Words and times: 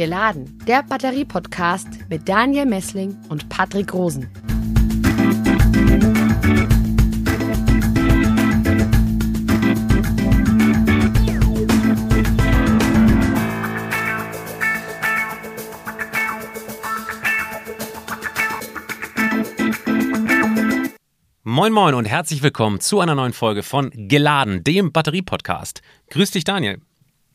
Geladen, 0.00 0.58
der 0.66 0.82
Batterie-Podcast 0.82 1.86
mit 2.08 2.26
Daniel 2.26 2.64
Messling 2.64 3.18
und 3.28 3.50
Patrick 3.50 3.92
Rosen. 3.92 4.30
Moin 21.42 21.74
Moin 21.74 21.94
und 21.94 22.06
herzlich 22.06 22.42
willkommen 22.42 22.80
zu 22.80 23.00
einer 23.00 23.14
neuen 23.14 23.34
Folge 23.34 23.62
von 23.62 23.90
Geladen, 23.92 24.64
dem 24.64 24.92
Batterie-Podcast. 24.92 25.82
Grüß 26.08 26.30
dich, 26.30 26.44
Daniel. 26.44 26.80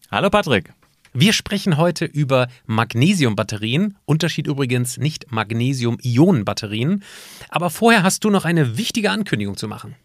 Hallo, 0.10 0.32
Patrick. 0.32 0.74
Wir 1.18 1.32
sprechen 1.32 1.78
heute 1.78 2.04
über 2.04 2.50
Magnesiumbatterien. 2.66 3.98
Unterschied 4.04 4.48
übrigens 4.48 4.98
nicht 4.98 5.32
Magnesium-Ionen-Batterien. 5.32 7.06
Aber 7.48 7.70
vorher 7.70 8.04
hast 8.04 8.26
du 8.26 8.30
noch 8.30 8.44
eine 8.44 8.78
wichtige 8.78 9.12
Ankündigung 9.12 9.56
zu 9.56 9.70
machen. 9.70 9.96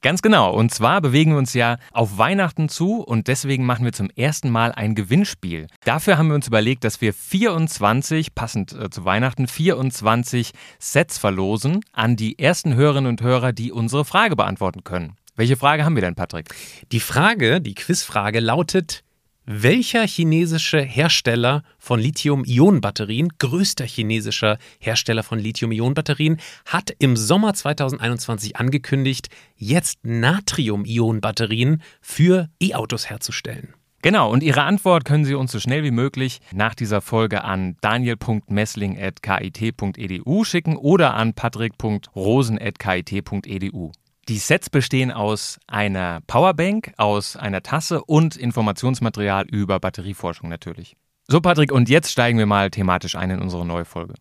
Ganz 0.00 0.22
genau. 0.22 0.54
Und 0.54 0.72
zwar 0.72 1.00
bewegen 1.00 1.32
wir 1.32 1.38
uns 1.38 1.54
ja 1.54 1.78
auf 1.90 2.18
Weihnachten 2.18 2.68
zu 2.68 3.02
und 3.02 3.26
deswegen 3.26 3.66
machen 3.66 3.84
wir 3.84 3.92
zum 3.92 4.10
ersten 4.10 4.48
Mal 4.48 4.70
ein 4.70 4.94
Gewinnspiel. 4.94 5.66
Dafür 5.84 6.18
haben 6.18 6.28
wir 6.28 6.36
uns 6.36 6.46
überlegt, 6.46 6.84
dass 6.84 7.00
wir 7.00 7.12
24, 7.12 8.36
passend 8.36 8.74
äh, 8.74 8.90
zu 8.90 9.04
Weihnachten, 9.04 9.48
24 9.48 10.52
Sets 10.78 11.18
verlosen 11.18 11.80
an 11.92 12.14
die 12.14 12.38
ersten 12.38 12.76
Hörerinnen 12.76 13.10
und 13.10 13.22
Hörer, 13.22 13.52
die 13.52 13.72
unsere 13.72 14.04
Frage 14.04 14.36
beantworten 14.36 14.84
können. 14.84 15.16
Welche 15.34 15.56
Frage 15.56 15.84
haben 15.84 15.96
wir 15.96 16.02
denn, 16.02 16.14
Patrick? 16.14 16.54
Die 16.92 17.00
Frage, 17.00 17.60
die 17.60 17.74
Quizfrage 17.74 18.38
lautet, 18.38 19.03
welcher 19.46 20.06
chinesische 20.06 20.80
Hersteller 20.80 21.62
von 21.78 22.00
Lithium-Ionen-Batterien, 22.00 23.28
größter 23.38 23.84
chinesischer 23.84 24.56
Hersteller 24.78 25.22
von 25.22 25.38
Lithium-Ionen-Batterien, 25.38 26.38
hat 26.66 26.94
im 26.98 27.16
Sommer 27.16 27.54
2021 27.54 28.56
angekündigt, 28.56 29.28
jetzt 29.56 30.00
Natrium-Ionen-Batterien 30.02 31.80
für 32.00 32.48
E-Autos 32.60 33.08
herzustellen? 33.10 33.74
Genau, 34.02 34.28
und 34.30 34.42
Ihre 34.42 34.64
Antwort 34.64 35.04
können 35.06 35.24
Sie 35.24 35.34
uns 35.34 35.52
so 35.52 35.60
schnell 35.60 35.82
wie 35.82 35.90
möglich 35.90 36.42
nach 36.52 36.74
dieser 36.74 37.00
Folge 37.00 37.42
an 37.42 37.78
daniel.messling.kit.edu 37.80 40.44
schicken 40.44 40.76
oder 40.76 41.14
an 41.14 41.32
patrick.rosen.kit.edu. 41.32 43.92
Die 44.28 44.38
Sets 44.38 44.70
bestehen 44.70 45.10
aus 45.10 45.58
einer 45.66 46.20
Powerbank, 46.26 46.94
aus 46.96 47.36
einer 47.36 47.62
Tasse 47.62 48.02
und 48.04 48.36
Informationsmaterial 48.36 49.46
über 49.46 49.78
Batterieforschung 49.80 50.48
natürlich. 50.48 50.96
So, 51.28 51.40
Patrick, 51.40 51.72
und 51.72 51.88
jetzt 51.88 52.10
steigen 52.10 52.38
wir 52.38 52.46
mal 52.46 52.70
thematisch 52.70 53.16
ein 53.16 53.30
in 53.30 53.40
unsere 53.40 53.66
neue 53.66 53.84
Folge. 53.84 54.14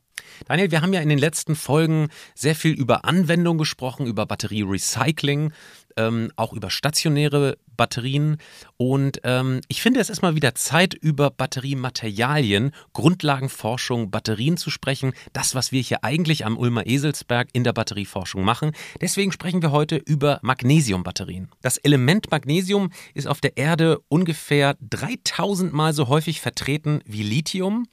Daniel, 0.48 0.72
wir 0.72 0.82
haben 0.82 0.94
ja 0.94 1.02
in 1.02 1.10
den 1.10 1.18
letzten 1.18 1.56
Folgen 1.56 2.10
sehr 2.36 2.56
viel 2.56 2.74
über 2.74 3.06
Anwendung 3.06 3.58
gesprochen, 3.58 4.06
über 4.06 4.26
Batterierecycling, 4.26 5.54
ähm, 5.98 6.32
auch 6.36 6.54
über 6.54 6.70
stationäre 6.70 7.58
Batterien. 7.76 8.38
Und 8.78 9.22
ähm, 9.24 9.62
ich 9.68 9.82
finde, 9.82 10.00
es 10.00 10.10
ist 10.10 10.22
mal 10.22 10.36
wieder 10.36 10.56
Zeit, 10.56 10.94
über 10.94 11.30
Batteriematerialien, 11.30 12.72
Grundlagenforschung, 12.94 14.12
Batterien 14.12 14.58
zu 14.58 14.70
sprechen. 14.70 15.14
Das, 15.34 15.56
was 15.56 15.72
wir 15.72 15.82
hier 15.82 16.04
eigentlich 16.04 16.46
am 16.46 16.58
Ulmer 16.58 16.86
Eselsberg 16.86 17.50
in 17.54 17.64
der 17.64 17.74
Batterieforschung 17.74 18.44
machen. 18.44 18.72
Deswegen 19.02 19.32
sprechen 19.32 19.62
wir 19.62 19.72
heute 19.72 19.98
über 19.98 20.40
Magnesiumbatterien. 20.42 21.50
Das 21.62 21.78
Element 21.78 22.32
Magnesium 22.32 22.92
ist 23.14 23.28
auf 23.28 23.42
der 23.42 23.58
Erde 23.58 24.00
ungefähr 24.08 24.76
3000 24.82 25.74
Mal 25.74 25.94
so 25.94 26.08
häufig 26.08 26.42
vertreten 26.42 27.02
wie 27.06 27.24
Lithium. 27.24 27.88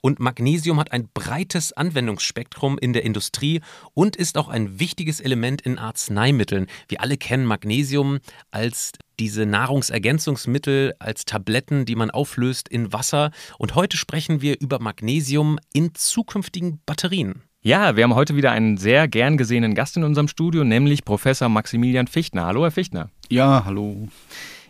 Und 0.00 0.18
Magnesium 0.18 0.80
hat 0.80 0.92
ein 0.92 1.08
breites 1.12 1.72
Anwendungsspektrum 1.72 2.78
in 2.78 2.92
der 2.92 3.04
Industrie 3.04 3.60
und 3.92 4.16
ist 4.16 4.38
auch 4.38 4.48
ein 4.48 4.80
wichtiges 4.80 5.20
Element 5.20 5.60
in 5.60 5.78
Arzneimitteln. 5.78 6.66
Wir 6.88 7.02
alle 7.02 7.18
kennen 7.18 7.44
Magnesium 7.44 8.18
als 8.50 8.92
diese 9.18 9.44
Nahrungsergänzungsmittel, 9.44 10.94
als 10.98 11.26
Tabletten, 11.26 11.84
die 11.84 11.96
man 11.96 12.10
auflöst 12.10 12.68
in 12.68 12.92
Wasser. 12.92 13.30
Und 13.58 13.74
heute 13.74 13.98
sprechen 13.98 14.40
wir 14.40 14.58
über 14.60 14.80
Magnesium 14.80 15.58
in 15.74 15.94
zukünftigen 15.94 16.80
Batterien. 16.86 17.42
Ja, 17.62 17.94
wir 17.94 18.04
haben 18.04 18.14
heute 18.14 18.36
wieder 18.36 18.52
einen 18.52 18.78
sehr 18.78 19.06
gern 19.06 19.36
gesehenen 19.36 19.74
Gast 19.74 19.98
in 19.98 20.04
unserem 20.04 20.28
Studio, 20.28 20.64
nämlich 20.64 21.04
Professor 21.04 21.50
Maximilian 21.50 22.06
Fichtner. 22.06 22.46
Hallo, 22.46 22.62
Herr 22.62 22.70
Fichtner. 22.70 23.10
Ja, 23.28 23.66
hallo. 23.66 24.08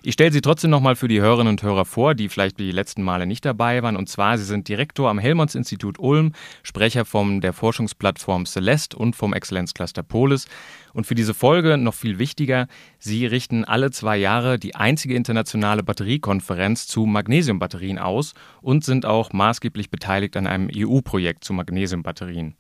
Ich 0.02 0.14
stelle 0.14 0.32
Sie 0.32 0.40
trotzdem 0.40 0.70
nochmal 0.70 0.96
für 0.96 1.08
die 1.08 1.20
Hörerinnen 1.20 1.50
und 1.50 1.62
Hörer 1.62 1.84
vor, 1.84 2.14
die 2.14 2.30
vielleicht 2.30 2.58
die 2.58 2.70
letzten 2.70 3.02
Male 3.02 3.26
nicht 3.26 3.44
dabei 3.44 3.82
waren. 3.82 3.96
Und 3.96 4.08
zwar, 4.08 4.38
Sie 4.38 4.44
sind 4.44 4.66
Direktor 4.66 5.10
am 5.10 5.18
Helmholtz-Institut 5.18 5.98
Ulm, 5.98 6.32
Sprecher 6.62 7.04
von 7.04 7.42
der 7.42 7.52
Forschungsplattform 7.52 8.46
Celeste 8.46 8.96
und 8.96 9.14
vom 9.14 9.34
Exzellenzcluster 9.34 10.02
Polis. 10.02 10.46
Und 10.94 11.06
für 11.06 11.14
diese 11.14 11.34
Folge 11.34 11.76
noch 11.76 11.92
viel 11.92 12.18
wichtiger, 12.18 12.66
Sie 12.98 13.26
richten 13.26 13.66
alle 13.66 13.90
zwei 13.90 14.16
Jahre 14.16 14.58
die 14.58 14.74
einzige 14.74 15.14
internationale 15.14 15.82
Batteriekonferenz 15.82 16.86
zu 16.86 17.04
Magnesiumbatterien 17.04 17.98
aus 17.98 18.32
und 18.62 18.82
sind 18.82 19.04
auch 19.04 19.34
maßgeblich 19.34 19.90
beteiligt 19.90 20.34
an 20.38 20.46
einem 20.46 20.70
EU-Projekt 20.74 21.44
zu 21.44 21.52
Magnesiumbatterien. 21.52 22.56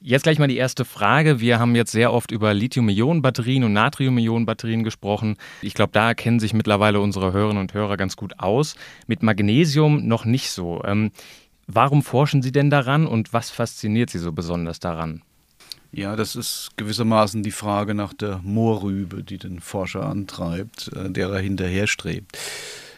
Jetzt 0.00 0.22
gleich 0.22 0.38
mal 0.38 0.46
die 0.46 0.56
erste 0.56 0.84
Frage. 0.84 1.40
Wir 1.40 1.58
haben 1.58 1.74
jetzt 1.74 1.90
sehr 1.90 2.12
oft 2.12 2.30
über 2.30 2.52
Lithium-Ionen-Batterien 2.52 3.64
und 3.64 3.72
Natrium-Ionen-Batterien 3.72 4.84
gesprochen. 4.84 5.36
Ich 5.62 5.74
glaube, 5.74 5.92
da 5.92 6.14
kennen 6.14 6.38
sich 6.38 6.52
mittlerweile 6.52 7.00
unsere 7.00 7.32
Hörerinnen 7.32 7.60
und 7.60 7.74
Hörer 7.74 7.96
ganz 7.96 8.14
gut 8.14 8.38
aus. 8.38 8.76
Mit 9.06 9.22
Magnesium 9.22 10.06
noch 10.06 10.24
nicht 10.24 10.50
so. 10.50 10.82
Ähm, 10.84 11.12
warum 11.66 12.02
forschen 12.02 12.42
Sie 12.42 12.52
denn 12.52 12.70
daran 12.70 13.06
und 13.06 13.32
was 13.32 13.50
fasziniert 13.50 14.10
Sie 14.10 14.18
so 14.18 14.32
besonders 14.32 14.80
daran? 14.80 15.22
Ja, 15.92 16.14
das 16.14 16.36
ist 16.36 16.72
gewissermaßen 16.76 17.42
die 17.42 17.50
Frage 17.50 17.94
nach 17.94 18.12
der 18.12 18.40
Moorrübe, 18.42 19.24
die 19.24 19.38
den 19.38 19.60
Forscher 19.60 20.06
antreibt, 20.06 20.90
äh, 20.94 21.10
der 21.10 21.30
er 21.30 21.40
hinterherstrebt. 21.40 22.36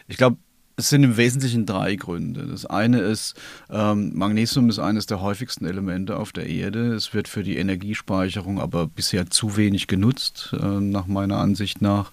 Ich 0.09 0.17
glaube, 0.17 0.37
es 0.79 0.89
sind 0.89 1.03
im 1.03 1.17
Wesentlichen 1.17 1.65
drei 1.65 1.95
Gründe. 1.95 2.47
Das 2.47 2.65
eine 2.65 2.99
ist, 2.99 3.35
ähm, 3.69 4.11
Magnesium 4.15 4.69
ist 4.69 4.79
eines 4.79 5.05
der 5.05 5.21
häufigsten 5.21 5.65
Elemente 5.65 6.15
auf 6.15 6.31
der 6.31 6.47
Erde. 6.47 6.93
Es 6.93 7.13
wird 7.13 7.27
für 7.27 7.43
die 7.43 7.57
Energiespeicherung 7.57 8.59
aber 8.59 8.87
bisher 8.87 9.29
zu 9.29 9.57
wenig 9.57 9.87
genutzt, 9.87 10.55
äh, 10.59 10.65
nach 10.65 11.05
meiner 11.05 11.37
Ansicht 11.37 11.81
nach. 11.81 12.11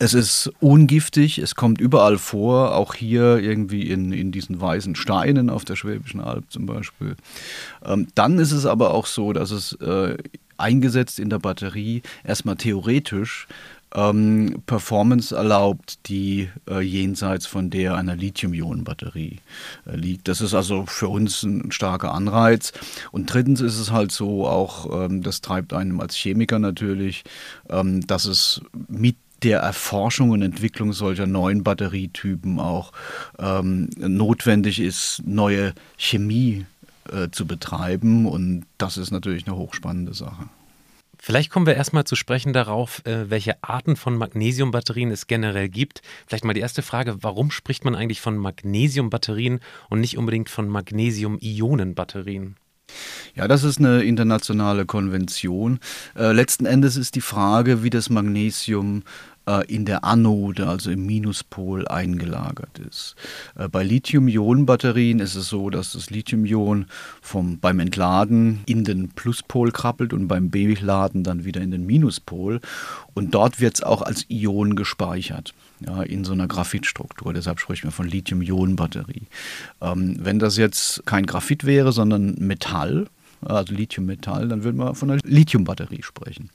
Es 0.00 0.14
ist 0.14 0.50
ungiftig, 0.60 1.38
es 1.38 1.54
kommt 1.54 1.80
überall 1.80 2.18
vor, 2.18 2.74
auch 2.74 2.94
hier 2.94 3.38
irgendwie 3.38 3.82
in, 3.82 4.12
in 4.12 4.32
diesen 4.32 4.60
weißen 4.60 4.96
Steinen 4.96 5.48
auf 5.50 5.64
der 5.64 5.76
Schwäbischen 5.76 6.20
Alb 6.20 6.50
zum 6.50 6.66
Beispiel. 6.66 7.16
Ähm, 7.84 8.08
dann 8.14 8.38
ist 8.38 8.52
es 8.52 8.66
aber 8.66 8.94
auch 8.94 9.06
so, 9.06 9.32
dass 9.32 9.50
es 9.50 9.74
äh, 9.74 10.16
eingesetzt 10.56 11.20
in 11.20 11.30
der 11.30 11.38
Batterie 11.38 12.02
erstmal 12.24 12.56
theoretisch 12.56 13.46
ähm, 13.94 14.62
Performance 14.66 15.34
erlaubt, 15.34 15.98
die 16.08 16.48
äh, 16.68 16.80
jenseits 16.80 17.46
von 17.46 17.70
der 17.70 17.96
einer 17.96 18.16
Lithium-Ionen-Batterie 18.16 19.38
äh, 19.86 19.96
liegt. 19.96 20.28
Das 20.28 20.40
ist 20.40 20.54
also 20.54 20.86
für 20.86 21.08
uns 21.08 21.42
ein 21.42 21.72
starker 21.72 22.14
Anreiz. 22.14 22.72
Und 23.10 23.32
drittens 23.32 23.60
ist 23.60 23.78
es 23.78 23.90
halt 23.90 24.12
so, 24.12 24.46
auch 24.46 25.04
ähm, 25.04 25.22
das 25.22 25.40
treibt 25.40 25.72
einem 25.72 26.00
als 26.00 26.14
Chemiker 26.14 26.58
natürlich, 26.58 27.24
ähm, 27.68 28.06
dass 28.06 28.26
es 28.26 28.60
mit 28.88 29.16
der 29.42 29.60
Erforschung 29.60 30.30
und 30.30 30.42
Entwicklung 30.42 30.92
solcher 30.92 31.26
neuen 31.26 31.64
Batterietypen 31.64 32.60
auch 32.60 32.92
ähm, 33.38 33.88
notwendig 33.96 34.80
ist, 34.80 35.22
neue 35.24 35.72
Chemie 35.96 36.66
äh, 37.10 37.30
zu 37.30 37.46
betreiben. 37.46 38.26
Und 38.26 38.66
das 38.78 38.98
ist 38.98 39.10
natürlich 39.10 39.46
eine 39.46 39.56
hochspannende 39.56 40.14
Sache. 40.14 40.48
Vielleicht 41.22 41.50
kommen 41.50 41.66
wir 41.66 41.76
erstmal 41.76 42.04
zu 42.04 42.16
sprechen 42.16 42.54
darauf, 42.54 43.04
äh, 43.04 43.28
welche 43.28 43.62
Arten 43.62 43.96
von 43.96 44.16
Magnesiumbatterien 44.16 45.10
es 45.10 45.26
generell 45.26 45.68
gibt. 45.68 46.00
Vielleicht 46.26 46.44
mal 46.44 46.54
die 46.54 46.60
erste 46.60 46.80
Frage, 46.82 47.22
warum 47.22 47.50
spricht 47.50 47.84
man 47.84 47.94
eigentlich 47.94 48.22
von 48.22 48.38
Magnesiumbatterien 48.38 49.60
und 49.90 50.00
nicht 50.00 50.16
unbedingt 50.16 50.48
von 50.48 50.68
Magnesium-Ionen-Batterien? 50.68 52.56
Ja, 53.34 53.46
das 53.46 53.64
ist 53.64 53.78
eine 53.78 54.02
internationale 54.02 54.86
Konvention. 54.86 55.78
Äh, 56.16 56.32
letzten 56.32 56.66
Endes 56.66 56.96
ist 56.96 57.14
die 57.14 57.20
Frage, 57.20 57.82
wie 57.82 57.90
das 57.90 58.10
Magnesium 58.10 59.02
in 59.68 59.84
der 59.84 60.04
Anode, 60.04 60.66
also 60.66 60.90
im 60.90 61.06
Minuspol, 61.06 61.88
eingelagert 61.88 62.78
ist. 62.78 63.16
Äh, 63.56 63.68
bei 63.68 63.82
Lithium-Ionen-Batterien 63.82 65.18
ist 65.18 65.34
es 65.34 65.48
so, 65.48 65.70
dass 65.70 65.92
das 65.92 66.10
Lithium-Ion 66.10 66.86
beim 67.60 67.80
Entladen 67.80 68.60
in 68.66 68.84
den 68.84 69.08
Pluspol 69.10 69.72
krabbelt 69.72 70.12
und 70.12 70.28
beim 70.28 70.50
Beladen 70.50 71.24
dann 71.24 71.44
wieder 71.44 71.60
in 71.60 71.70
den 71.70 71.86
Minuspol. 71.86 72.60
Und 73.14 73.34
dort 73.34 73.60
wird 73.60 73.76
es 73.76 73.82
auch 73.82 74.02
als 74.02 74.26
Ion 74.28 74.76
gespeichert 74.76 75.54
ja, 75.80 76.02
in 76.02 76.24
so 76.24 76.32
einer 76.32 76.46
Graphitstruktur. 76.46 77.32
Deshalb 77.32 77.60
sprechen 77.60 77.84
wir 77.84 77.92
von 77.92 78.08
Lithium-Ionen-Batterie. 78.08 79.22
Ähm, 79.80 80.16
wenn 80.20 80.38
das 80.38 80.56
jetzt 80.56 81.04
kein 81.06 81.26
Graphit 81.26 81.64
wäre, 81.64 81.92
sondern 81.92 82.34
Metall, 82.38 83.06
also 83.42 83.74
Lithiummetall, 83.74 84.48
dann 84.48 84.64
würden 84.64 84.78
wir 84.78 84.94
von 84.94 85.10
einer 85.10 85.20
Lithiumbatterie 85.24 86.02
sprechen. 86.02 86.50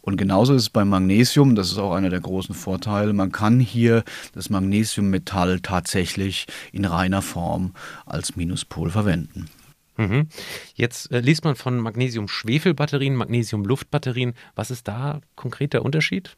Und 0.00 0.16
genauso 0.16 0.54
ist 0.54 0.62
es 0.62 0.70
beim 0.70 0.88
Magnesium, 0.88 1.54
das 1.54 1.70
ist 1.70 1.78
auch 1.78 1.92
einer 1.92 2.10
der 2.10 2.20
großen 2.20 2.54
Vorteile, 2.54 3.12
man 3.12 3.32
kann 3.32 3.60
hier 3.60 4.04
das 4.34 4.50
Magnesiummetall 4.50 5.60
tatsächlich 5.60 6.46
in 6.72 6.84
reiner 6.84 7.22
Form 7.22 7.72
als 8.06 8.36
Minuspol 8.36 8.90
verwenden. 8.90 9.48
Mhm. 9.96 10.28
Jetzt 10.74 11.12
äh, 11.12 11.20
liest 11.20 11.44
man 11.44 11.54
von 11.54 11.78
Magnesium-Schwefel-Batterien, 11.78 13.14
Magnesium-Luft-Batterien. 13.14 14.34
Was 14.54 14.70
ist 14.70 14.88
da 14.88 15.20
konkret 15.36 15.74
der 15.74 15.84
Unterschied? 15.84 16.34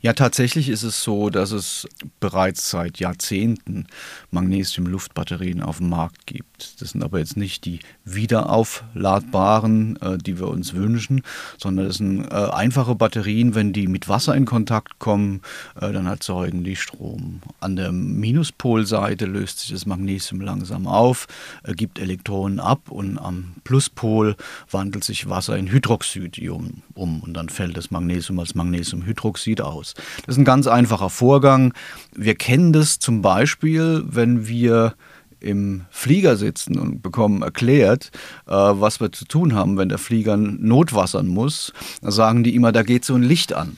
Ja, 0.00 0.12
tatsächlich 0.12 0.68
ist 0.68 0.84
es 0.84 1.02
so, 1.02 1.28
dass 1.28 1.50
es 1.50 1.88
bereits 2.20 2.70
seit 2.70 2.98
Jahrzehnten 2.98 3.86
Magnesium-Luftbatterien 4.30 5.60
auf 5.60 5.78
dem 5.78 5.88
Markt 5.88 6.26
gibt. 6.26 6.80
Das 6.80 6.90
sind 6.90 7.02
aber 7.02 7.18
jetzt 7.18 7.36
nicht 7.36 7.64
die 7.64 7.80
wiederaufladbaren, 8.04 10.00
äh, 10.00 10.18
die 10.18 10.38
wir 10.38 10.48
uns 10.48 10.74
wünschen, 10.74 11.22
sondern 11.58 11.86
das 11.86 11.96
sind 11.96 12.24
äh, 12.24 12.34
einfache 12.34 12.94
Batterien, 12.94 13.54
wenn 13.54 13.72
die 13.72 13.88
mit 13.88 14.08
Wasser 14.08 14.34
in 14.36 14.44
Kontakt 14.44 14.98
kommen, 14.98 15.42
äh, 15.80 15.92
dann 15.92 16.06
erzeugen 16.06 16.62
die 16.62 16.76
Strom. 16.76 17.40
An 17.60 17.76
der 17.76 17.90
Minuspolseite 17.92 19.26
löst 19.26 19.60
sich 19.60 19.72
das 19.72 19.84
Magnesium 19.84 20.40
langsam 20.40 20.86
auf, 20.86 21.26
äh, 21.64 21.72
gibt 21.72 21.98
Elektronen 21.98 22.60
ab 22.60 22.77
und 22.88 23.18
am 23.18 23.54
Pluspol 23.64 24.36
wandelt 24.70 25.04
sich 25.04 25.28
Wasser 25.28 25.56
in 25.56 25.70
Hydroxidium 25.70 26.82
um 26.94 27.20
und 27.20 27.34
dann 27.34 27.48
fällt 27.48 27.76
das 27.76 27.90
Magnesium 27.90 28.38
als 28.38 28.54
Magnesiumhydroxid 28.54 29.60
aus. 29.60 29.94
Das 30.26 30.34
ist 30.34 30.38
ein 30.38 30.44
ganz 30.44 30.66
einfacher 30.66 31.10
Vorgang. 31.10 31.74
Wir 32.14 32.34
kennen 32.34 32.72
das 32.72 32.98
zum 32.98 33.22
Beispiel, 33.22 34.02
wenn 34.06 34.46
wir 34.46 34.94
im 35.40 35.86
Flieger 35.90 36.36
sitzen 36.36 36.78
und 36.78 37.02
bekommen 37.02 37.42
erklärt, 37.42 38.10
äh, 38.46 38.52
was 38.52 39.00
wir 39.00 39.12
zu 39.12 39.24
tun 39.24 39.54
haben, 39.54 39.76
wenn 39.76 39.88
der 39.88 39.98
Flieger 39.98 40.36
notwassern 40.36 41.28
muss. 41.28 41.72
Da 42.02 42.10
sagen 42.10 42.42
die 42.44 42.54
immer, 42.54 42.72
da 42.72 42.82
geht 42.82 43.04
so 43.04 43.14
ein 43.14 43.22
Licht 43.22 43.52
an. 43.52 43.76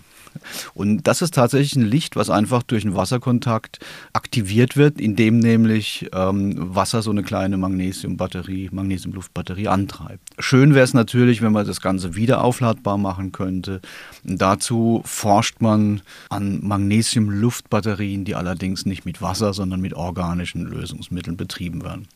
Und 0.75 1.07
das 1.07 1.23
ist 1.23 1.35
tatsächlich 1.35 1.77
ein 1.77 1.87
Licht, 1.87 2.17
was 2.17 2.31
einfach 2.31 2.63
durch 2.63 2.85
einen 2.85 2.95
Wasserkontakt 2.95 3.79
aktiviert 4.13 4.77
wird, 4.77 5.01
indem 5.01 5.39
nämlich 5.39 6.09
ähm, 6.13 6.55
Wasser 6.75 7.03
so 7.03 7.11
eine 7.11 7.23
kleine 7.23 7.57
Magnesiumbatterie, 7.57 8.71
Magnesiumluftbatterie 8.73 9.69
antreibt. 9.69 10.23
Schön 10.39 10.75
wäre 10.75 10.85
es 10.85 10.95
natürlich, 10.95 11.43
wenn 11.43 11.53
man 11.53 11.67
das 11.67 11.81
Ganze 11.81 12.15
wieder 12.15 12.43
aufladbar 12.43 12.99
machen 12.99 13.33
könnte. 13.33 13.81
Dazu 14.25 15.03
forscht 15.05 15.61
man 15.61 16.03
an 16.29 16.61
Magnesiumluftbatterien, 16.63 18.25
die 18.25 18.35
allerdings 18.35 18.87
nicht 18.87 19.05
mit 19.05 19.23
Wasser, 19.23 19.53
sondern 19.53 19.81
mit 19.81 19.95
organischen 19.95 20.67
Lösungsmitteln 20.67 21.37
betrieben 21.37 21.83
werden. 21.83 22.09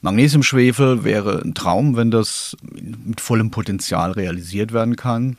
Magnesiumschwefel 0.00 1.04
wäre 1.04 1.42
ein 1.42 1.54
Traum, 1.54 1.96
wenn 1.96 2.10
das 2.10 2.56
mit 2.70 3.20
vollem 3.20 3.50
Potenzial 3.50 4.12
realisiert 4.12 4.72
werden 4.72 4.96
kann 4.96 5.36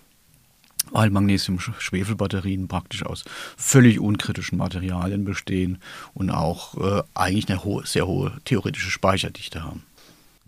weil 0.92 1.10
Magnesium-Schwefelbatterien 1.10 2.68
praktisch 2.68 3.06
aus 3.06 3.24
völlig 3.58 4.00
unkritischen 4.00 4.58
Materialien 4.58 5.26
bestehen 5.26 5.80
und 6.14 6.30
auch 6.30 6.76
äh, 6.78 7.04
eigentlich 7.14 7.50
eine 7.50 7.64
hohe, 7.64 7.86
sehr 7.86 8.08
hohe 8.08 8.34
theoretische 8.46 8.92
Speicherdichte 8.92 9.64
haben. 9.64 9.84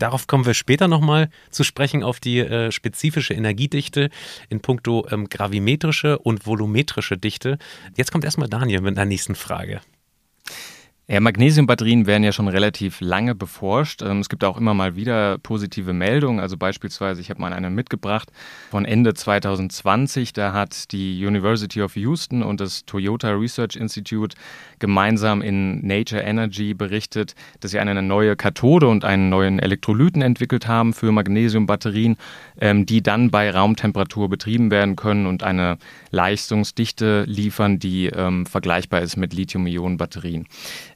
Darauf 0.00 0.26
kommen 0.26 0.46
wir 0.46 0.54
später 0.54 0.88
nochmal 0.88 1.28
zu 1.50 1.62
sprechen, 1.62 2.02
auf 2.02 2.20
die 2.20 2.38
äh, 2.38 2.72
spezifische 2.72 3.34
Energiedichte 3.34 4.08
in 4.48 4.60
puncto 4.60 5.06
ähm, 5.10 5.28
gravimetrische 5.28 6.18
und 6.18 6.46
volumetrische 6.46 7.18
Dichte. 7.18 7.58
Jetzt 7.96 8.10
kommt 8.10 8.24
erstmal 8.24 8.48
Daniel 8.48 8.80
mit 8.80 8.96
der 8.96 9.04
nächsten 9.04 9.34
Frage. 9.34 9.82
Ja, 11.12 11.18
Magnesiumbatterien 11.18 12.06
werden 12.06 12.22
ja 12.22 12.30
schon 12.30 12.46
relativ 12.46 13.00
lange 13.00 13.34
beforscht. 13.34 14.00
Ähm, 14.00 14.20
es 14.20 14.28
gibt 14.28 14.44
auch 14.44 14.56
immer 14.56 14.74
mal 14.74 14.94
wieder 14.94 15.38
positive 15.38 15.92
Meldungen. 15.92 16.38
Also 16.38 16.56
beispielsweise, 16.56 17.20
ich 17.20 17.30
habe 17.30 17.40
mal 17.40 17.52
eine 17.52 17.68
mitgebracht 17.68 18.30
von 18.70 18.84
Ende 18.84 19.12
2020. 19.12 20.32
Da 20.34 20.52
hat 20.52 20.92
die 20.92 21.26
University 21.26 21.82
of 21.82 21.96
Houston 21.96 22.44
und 22.44 22.60
das 22.60 22.84
Toyota 22.84 23.32
Research 23.32 23.74
Institute 23.74 24.36
gemeinsam 24.78 25.42
in 25.42 25.84
Nature 25.84 26.22
Energy 26.22 26.74
berichtet, 26.74 27.34
dass 27.58 27.72
sie 27.72 27.80
eine 27.80 28.00
neue 28.02 28.36
Kathode 28.36 28.86
und 28.86 29.04
einen 29.04 29.30
neuen 29.30 29.58
Elektrolyten 29.58 30.22
entwickelt 30.22 30.68
haben 30.68 30.92
für 30.92 31.10
Magnesiumbatterien, 31.10 32.18
ähm, 32.60 32.86
die 32.86 33.02
dann 33.02 33.32
bei 33.32 33.50
Raumtemperatur 33.50 34.28
betrieben 34.28 34.70
werden 34.70 34.94
können 34.94 35.26
und 35.26 35.42
eine 35.42 35.78
Leistungsdichte 36.12 37.24
liefern, 37.26 37.80
die 37.80 38.06
ähm, 38.06 38.46
vergleichbar 38.46 39.00
ist 39.00 39.16
mit 39.16 39.34
Lithium-Ionen-Batterien. 39.34 40.46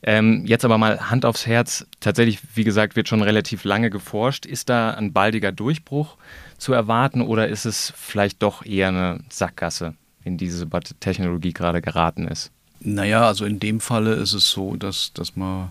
Ähm, 0.07 0.45
jetzt 0.45 0.67
aber 0.67 0.77
mal 0.77 1.11
Hand 1.11 1.25
aufs 1.25 1.47
Herz. 1.47 1.87
Tatsächlich, 2.01 2.39
wie 2.55 2.65
gesagt, 2.65 2.95
wird 2.95 3.09
schon 3.09 3.23
relativ 3.23 3.65
lange 3.65 3.89
geforscht. 3.89 4.45
Ist 4.45 4.69
da 4.69 4.91
ein 4.91 5.15
baldiger 5.15 5.51
Durchbruch 5.51 6.17
zu 6.59 6.75
erwarten 6.75 7.23
oder 7.23 7.49
ist 7.49 7.65
es 7.65 7.93
vielleicht 7.97 8.43
doch 8.43 8.65
eher 8.67 8.89
eine 8.89 9.21
Sackgasse, 9.31 9.95
in 10.23 10.37
diese 10.37 10.69
Technologie 11.01 11.55
gerade 11.55 11.81
geraten 11.81 12.29
ist? 12.29 12.53
Naja, 12.81 13.27
also 13.27 13.47
in 13.47 13.61
dem 13.61 13.81
Falle 13.81 14.13
ist 14.13 14.35
es 14.35 14.51
so, 14.51 14.77
dass, 14.77 15.15
dass 15.15 15.37
man 15.37 15.71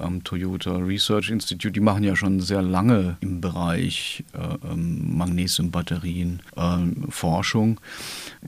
ähm, 0.00 0.24
Toyota 0.24 0.76
Research 0.76 1.30
Institute, 1.30 1.72
die 1.72 1.80
machen 1.80 2.04
ja 2.04 2.16
schon 2.16 2.40
sehr 2.40 2.62
lange 2.62 3.16
im 3.20 3.40
Bereich 3.40 4.24
äh, 4.32 4.72
ähm, 4.72 5.16
Magnesiumbatterien 5.16 6.42
äh, 6.56 7.10
Forschung. 7.10 7.80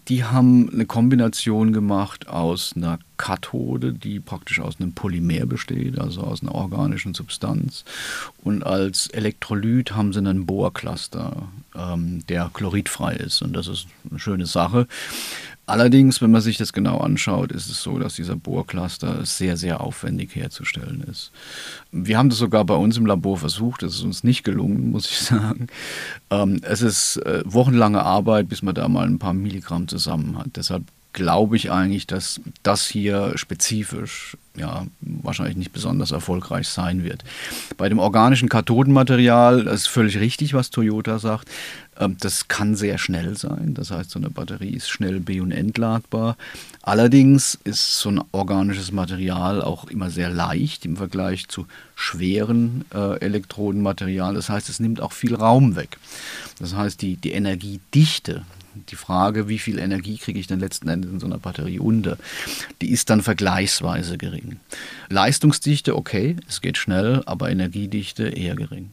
Die 0.08 0.24
haben 0.24 0.70
eine 0.72 0.86
Kombination 0.86 1.72
gemacht 1.72 2.28
aus 2.28 2.74
einer 2.76 2.98
Kathode, 3.16 3.92
die 3.92 4.20
praktisch 4.20 4.60
aus 4.60 4.80
einem 4.80 4.92
Polymer 4.92 5.44
besteht, 5.44 5.98
also 5.98 6.22
aus 6.22 6.42
einer 6.42 6.54
organischen 6.54 7.14
Substanz. 7.14 7.84
Und 8.42 8.64
als 8.64 9.08
Elektrolyt 9.08 9.94
haben 9.94 10.12
sie 10.12 10.20
einen 10.20 10.46
Bohrcluster, 10.46 11.48
ähm, 11.74 12.24
der 12.28 12.50
chloridfrei 12.54 13.14
ist. 13.14 13.42
Und 13.42 13.54
das 13.54 13.66
ist 13.66 13.86
eine 14.08 14.18
schöne 14.18 14.46
Sache. 14.46 14.86
Allerdings, 15.68 16.22
wenn 16.22 16.30
man 16.30 16.40
sich 16.40 16.56
das 16.56 16.72
genau 16.72 16.96
anschaut, 16.96 17.52
ist 17.52 17.68
es 17.68 17.82
so, 17.82 17.98
dass 17.98 18.14
dieser 18.14 18.36
Bohrcluster 18.36 19.26
sehr, 19.26 19.58
sehr 19.58 19.82
aufwendig 19.82 20.34
herzustellen 20.34 21.04
ist. 21.10 21.30
Wir 21.92 22.16
haben 22.16 22.30
das 22.30 22.38
sogar 22.38 22.64
bei 22.64 22.74
uns 22.74 22.96
im 22.96 23.04
Labor 23.04 23.36
versucht, 23.36 23.82
das 23.82 23.96
ist 23.96 24.02
uns 24.02 24.24
nicht 24.24 24.44
gelungen, 24.44 24.90
muss 24.90 25.10
ich 25.10 25.18
sagen. 25.18 25.66
Ähm, 26.30 26.60
es 26.62 26.80
ist 26.80 27.18
äh, 27.18 27.42
wochenlange 27.44 28.02
Arbeit, 28.02 28.48
bis 28.48 28.62
man 28.62 28.74
da 28.74 28.88
mal 28.88 29.06
ein 29.06 29.18
paar 29.18 29.34
Milligramm 29.34 29.88
zusammen 29.88 30.38
hat. 30.38 30.56
Deshalb 30.56 30.84
glaube 31.12 31.56
ich 31.56 31.70
eigentlich, 31.70 32.06
dass 32.06 32.40
das 32.62 32.86
hier 32.86 33.32
spezifisch 33.36 34.36
ja, 34.56 34.86
wahrscheinlich 35.00 35.56
nicht 35.56 35.72
besonders 35.72 36.10
erfolgreich 36.10 36.68
sein 36.68 37.04
wird. 37.04 37.24
Bei 37.76 37.88
dem 37.88 37.98
organischen 37.98 38.48
Kathodenmaterial, 38.48 39.66
ist 39.66 39.86
völlig 39.86 40.18
richtig, 40.18 40.54
was 40.54 40.70
Toyota 40.70 41.18
sagt, 41.18 41.48
das 41.98 42.46
kann 42.46 42.76
sehr 42.76 42.96
schnell 42.98 43.36
sein. 43.36 43.74
Das 43.74 43.90
heißt, 43.90 44.10
so 44.10 44.18
eine 44.18 44.30
Batterie 44.30 44.70
ist 44.70 44.88
schnell 44.88 45.18
be- 45.18 45.42
und 45.42 45.50
entladbar. 45.50 46.36
Allerdings 46.82 47.58
ist 47.64 47.98
so 47.98 48.10
ein 48.10 48.20
organisches 48.30 48.92
Material 48.92 49.62
auch 49.62 49.88
immer 49.88 50.10
sehr 50.10 50.30
leicht 50.30 50.84
im 50.84 50.96
Vergleich 50.96 51.48
zu 51.48 51.66
schweren 51.96 52.84
äh, 52.94 53.18
Elektrodenmaterial. 53.20 54.34
Das 54.34 54.48
heißt, 54.48 54.68
es 54.68 54.78
nimmt 54.78 55.00
auch 55.00 55.12
viel 55.12 55.34
Raum 55.34 55.74
weg. 55.74 55.98
Das 56.60 56.74
heißt, 56.74 57.02
die, 57.02 57.16
die 57.16 57.32
Energiedichte, 57.32 58.44
die 58.90 58.96
Frage, 58.96 59.48
wie 59.48 59.58
viel 59.58 59.80
Energie 59.80 60.18
kriege 60.18 60.38
ich 60.38 60.46
denn 60.46 60.60
letzten 60.60 60.88
Endes 60.88 61.10
in 61.10 61.18
so 61.18 61.26
einer 61.26 61.38
Batterie 61.38 61.80
unter, 61.80 62.16
die 62.80 62.90
ist 62.90 63.10
dann 63.10 63.22
vergleichsweise 63.22 64.18
gering. 64.18 64.60
Leistungsdichte, 65.08 65.96
okay, 65.96 66.36
es 66.48 66.60
geht 66.60 66.78
schnell, 66.78 67.22
aber 67.26 67.50
Energiedichte 67.50 68.28
eher 68.28 68.54
gering. 68.54 68.90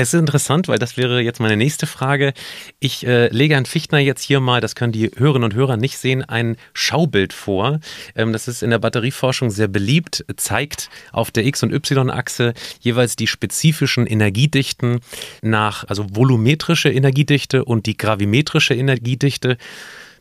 Es 0.00 0.14
ist 0.14 0.20
interessant, 0.20 0.68
weil 0.68 0.78
das 0.78 0.96
wäre 0.96 1.20
jetzt 1.20 1.40
meine 1.40 1.56
nächste 1.56 1.88
Frage. 1.88 2.32
Ich 2.78 3.04
äh, 3.04 3.30
lege 3.30 3.54
Herrn 3.54 3.66
Fichtner 3.66 3.98
jetzt 3.98 4.22
hier 4.22 4.38
mal, 4.38 4.60
das 4.60 4.76
können 4.76 4.92
die 4.92 5.10
Hörerinnen 5.16 5.50
und 5.50 5.54
Hörer 5.56 5.76
nicht 5.76 5.98
sehen, 5.98 6.22
ein 6.22 6.56
Schaubild 6.72 7.32
vor. 7.32 7.80
Ähm, 8.14 8.32
das 8.32 8.46
ist 8.46 8.62
in 8.62 8.70
der 8.70 8.78
Batterieforschung 8.78 9.50
sehr 9.50 9.66
beliebt, 9.66 10.24
zeigt 10.36 10.88
auf 11.10 11.32
der 11.32 11.46
X- 11.46 11.64
und 11.64 11.72
Y-Achse 11.72 12.54
jeweils 12.78 13.16
die 13.16 13.26
spezifischen 13.26 14.06
Energiedichten 14.06 15.00
nach, 15.42 15.82
also 15.88 16.06
volumetrische 16.08 16.92
Energiedichte 16.92 17.64
und 17.64 17.86
die 17.86 17.96
gravimetrische 17.96 18.74
Energiedichte. 18.74 19.56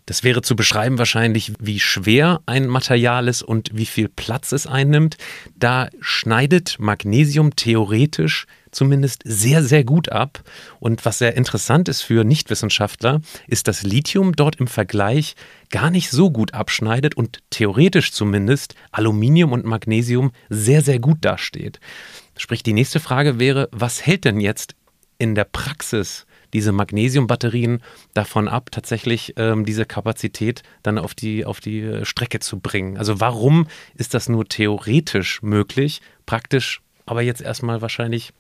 Das 0.08 0.24
wäre 0.24 0.42
zu 0.42 0.56
beschreiben 0.56 0.98
wahrscheinlich, 0.98 1.54
wie 1.60 1.80
schwer 1.80 2.42
ein 2.48 2.66
Material 2.66 3.28
ist 3.28 3.44
und 3.44 3.70
wie 3.74 3.86
viel 3.86 4.10
Platz 4.10 4.54
es 4.54 4.66
einnimmt. 4.66 5.18
Da 5.56 5.90
schneidet 6.00 6.78
Magnesium 6.80 7.56
theoretisch 7.56 8.48
zumindest 8.78 9.24
sehr, 9.26 9.64
sehr 9.64 9.84
gut 9.84 10.10
ab. 10.10 10.44
Und 10.80 11.04
was 11.04 11.18
sehr 11.18 11.36
interessant 11.36 11.90
ist 11.90 12.02
für 12.02 12.24
Nichtwissenschaftler, 12.24 13.22
ist, 13.48 13.68
dass 13.68 13.82
Lithium 13.82 14.34
dort 14.34 14.58
im 14.58 14.68
Vergleich 14.68 15.36
gar 15.72 15.90
nicht 15.90 16.12
so 16.12 16.30
gut 16.30 16.54
abschneidet 16.54 17.18
und 17.18 17.40
theoretisch 17.50 18.12
zumindest 18.12 18.76
Aluminium 18.92 19.52
und 19.52 19.66
Magnesium 19.66 20.32
sehr, 20.50 20.82
sehr 20.82 21.00
gut 21.00 21.18
dasteht. 21.22 21.80
Sprich, 22.38 22.62
die 22.62 22.74
nächste 22.74 23.00
Frage 23.00 23.40
wäre, 23.40 23.68
was 23.72 24.06
hält 24.06 24.26
denn 24.26 24.40
jetzt 24.40 24.76
in 25.18 25.34
der 25.34 25.46
Praxis 25.46 26.28
diese 26.54 26.72
Magnesiumbatterien 26.72 27.82
davon 28.14 28.48
ab, 28.48 28.70
tatsächlich 28.72 29.34
ähm, 29.38 29.66
diese 29.66 29.86
Kapazität 29.86 30.62
dann 30.84 31.00
auf 31.00 31.16
die, 31.16 31.46
auf 31.46 31.60
die 31.60 31.82
äh, 31.82 32.06
Strecke 32.06 32.40
zu 32.40 32.60
bringen? 32.60 32.96
Also 32.98 33.20
warum 33.20 33.68
ist 33.96 34.14
das 34.14 34.30
nur 34.30 34.48
theoretisch 34.48 35.42
möglich, 35.42 36.02
praktisch 36.28 36.82
aber 37.08 37.24
jetzt 37.24 37.42
erstmal 37.42 37.82
wahrscheinlich 37.82 38.34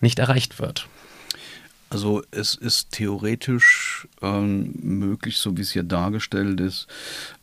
nicht 0.00 0.18
erreicht 0.18 0.58
wird. 0.58 0.88
Also 1.90 2.22
es 2.30 2.54
ist 2.54 2.92
theoretisch 2.92 4.06
ähm, 4.20 4.74
möglich, 4.82 5.38
so 5.38 5.56
wie 5.56 5.62
es 5.62 5.72
hier 5.72 5.84
dargestellt 5.84 6.60
ist, 6.60 6.86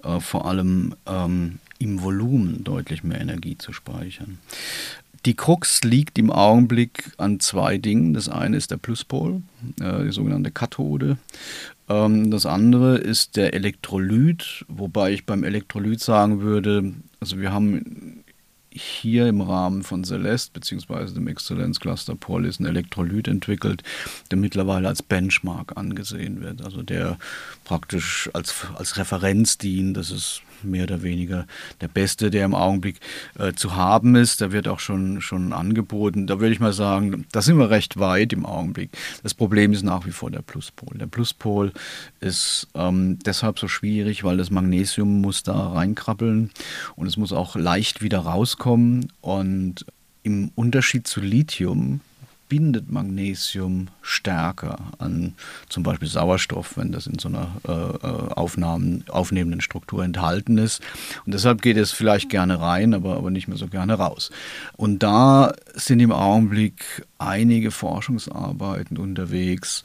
äh, 0.04 0.20
vor 0.20 0.46
allem 0.46 0.96
ähm, 1.08 1.60
im 1.80 2.02
Volumen 2.04 2.64
deutlich 2.64 3.04
mehr 3.04 3.20
Energie 3.20 3.58
zu 3.58 3.74
speichern. 3.74 4.38
Die 5.26 5.34
Krux 5.34 5.84
liegt 5.84 6.20
im 6.20 6.30
Augenblick 6.30 7.12
an 7.18 7.40
zwei 7.40 7.80
Dingen. 7.80 8.14
Das 8.14 8.30
eine 8.30 8.58
ist 8.58 8.70
der 8.70 8.78
Pluspol, 8.78 9.42
äh, 9.80 10.04
die 10.04 10.12
sogenannte 10.12 10.52
Kathode. 10.52 11.18
Ähm, 11.90 12.30
das 12.30 12.46
andere 12.46 12.98
ist 12.98 13.36
der 13.36 13.56
Elektrolyt, 13.56 14.64
wobei 14.68 15.12
ich 15.14 15.26
beim 15.26 15.44
Elektrolyt 15.44 16.02
sagen 16.02 16.42
würde, 16.42 16.94
also 17.20 17.40
wir 17.40 17.52
haben 17.52 18.24
hier 18.76 19.28
im 19.28 19.42
Rahmen 19.42 19.84
von 19.84 20.04
Celeste 20.04 20.52
bzw. 20.54 21.14
dem 21.14 21.28
Exzellenzcluster 21.28 22.16
Polis 22.16 22.60
ein 22.60 22.66
Elektrolyt 22.66 23.28
entwickelt, 23.28 23.84
der 24.32 24.38
mittlerweile 24.38 24.88
als 24.88 25.02
Benchmark 25.02 25.78
angesehen 25.78 26.42
wird. 26.42 26.62
Also 26.64 26.84
der 26.84 27.18
praktisch 27.64 28.30
als, 28.34 28.68
als 28.76 28.98
Referenz 28.98 29.58
dient. 29.58 29.96
Das 29.96 30.12
ist 30.12 30.42
mehr 30.66 30.84
oder 30.84 31.04
weniger 31.04 31.46
der 31.82 31.88
beste, 31.88 32.30
der 32.30 32.46
im 32.46 32.56
Augenblick 32.56 33.00
äh, 33.40 33.54
zu 33.54 33.76
haben 33.76 34.16
ist. 34.16 34.42
Der 34.42 34.52
wird 34.52 34.68
auch 34.68 34.80
schon, 34.80 35.22
schon 35.22 35.54
angeboten. 35.54 36.28
Da 36.28 36.40
würde 36.40 36.54
ich 36.54 36.60
mal 36.60 36.74
sagen, 36.74 37.26
da 37.32 37.42
sind 37.42 37.58
wir 37.58 37.70
recht 37.70 38.00
weit 38.00 38.34
im 38.34 38.46
Augenblick. 38.46 38.92
Das 39.24 39.34
Problem 39.34 39.74
ist 39.74 39.84
nach 39.84 40.06
wie 40.06 40.12
vor 40.12 40.32
der 40.32 40.42
Pluspol. 40.42 40.98
Der 40.98 41.08
Pluspol 41.08 41.72
ist 42.20 42.68
ähm, 42.76 43.20
deshalb 43.20 43.60
so 43.60 43.68
schwierig, 43.68 44.24
weil 44.24 44.38
das 44.38 44.52
Magnesium 44.52 45.22
muss 45.22 45.44
da 45.44 45.74
reinkrabbeln 45.74 46.52
und 46.96 47.08
es 47.08 47.18
muss 47.18 47.32
auch 47.32 47.56
leicht 47.56 48.02
wieder 48.02 48.20
rauskommen. 48.20 49.12
Und 49.22 49.86
im 50.24 50.52
Unterschied 50.56 51.08
zu 51.08 51.22
Lithium 51.22 52.02
bindet 52.48 52.92
Magnesium 52.92 53.88
stärker 54.02 54.78
an 55.00 55.34
zum 55.70 55.84
Beispiel 55.84 56.08
Sauerstoff, 56.08 56.78
wenn 56.78 56.92
das 56.92 57.08
in 57.08 57.20
so 57.20 57.30
einer 57.30 57.56
äh, 57.68 57.72
äh, 57.72 58.34
Aufnahmen, 58.34 59.04
aufnehmenden 59.10 59.62
Struktur 59.62 60.04
enthalten 60.04 60.58
ist. 60.58 60.82
Und 61.26 61.34
deshalb 61.34 61.62
geht 61.62 61.78
es 61.78 61.92
vielleicht 61.92 62.30
gerne 62.30 62.60
rein, 62.60 62.94
aber, 62.94 63.18
aber 63.18 63.32
nicht 63.32 63.48
mehr 63.48 63.58
so 63.58 63.68
gerne 63.68 63.96
raus. 63.96 64.32
Und 64.78 65.04
da 65.04 65.54
sind 65.74 66.00
im 66.00 66.12
Augenblick 66.12 67.06
einige 67.18 67.72
Forschungsarbeiten 67.72 68.98
unterwegs, 68.98 69.84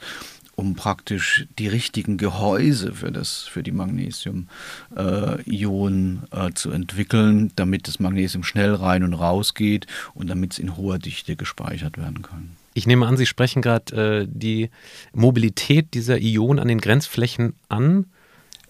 um 0.55 0.75
praktisch 0.75 1.47
die 1.57 1.67
richtigen 1.67 2.17
Gehäuse 2.17 2.93
für, 2.93 3.11
das, 3.11 3.43
für 3.43 3.63
die 3.63 3.71
Magnesium-Ionen 3.71 6.23
äh, 6.31 6.47
äh, 6.47 6.53
zu 6.53 6.69
entwickeln, 6.71 7.51
damit 7.55 7.87
das 7.87 7.99
Magnesium 7.99 8.43
schnell 8.43 8.75
rein 8.75 9.03
und 9.03 9.13
raus 9.13 9.53
geht 9.53 9.87
und 10.13 10.29
damit 10.29 10.53
es 10.53 10.59
in 10.59 10.77
hoher 10.77 10.99
Dichte 10.99 11.35
gespeichert 11.35 11.97
werden 11.97 12.21
kann. 12.21 12.51
Ich 12.73 12.87
nehme 12.87 13.07
an, 13.07 13.17
Sie 13.17 13.25
sprechen 13.25 13.61
gerade 13.61 14.21
äh, 14.21 14.27
die 14.29 14.69
Mobilität 15.13 15.93
dieser 15.93 16.21
Ionen 16.21 16.59
an 16.59 16.67
den 16.67 16.79
Grenzflächen 16.79 17.53
an. 17.69 18.05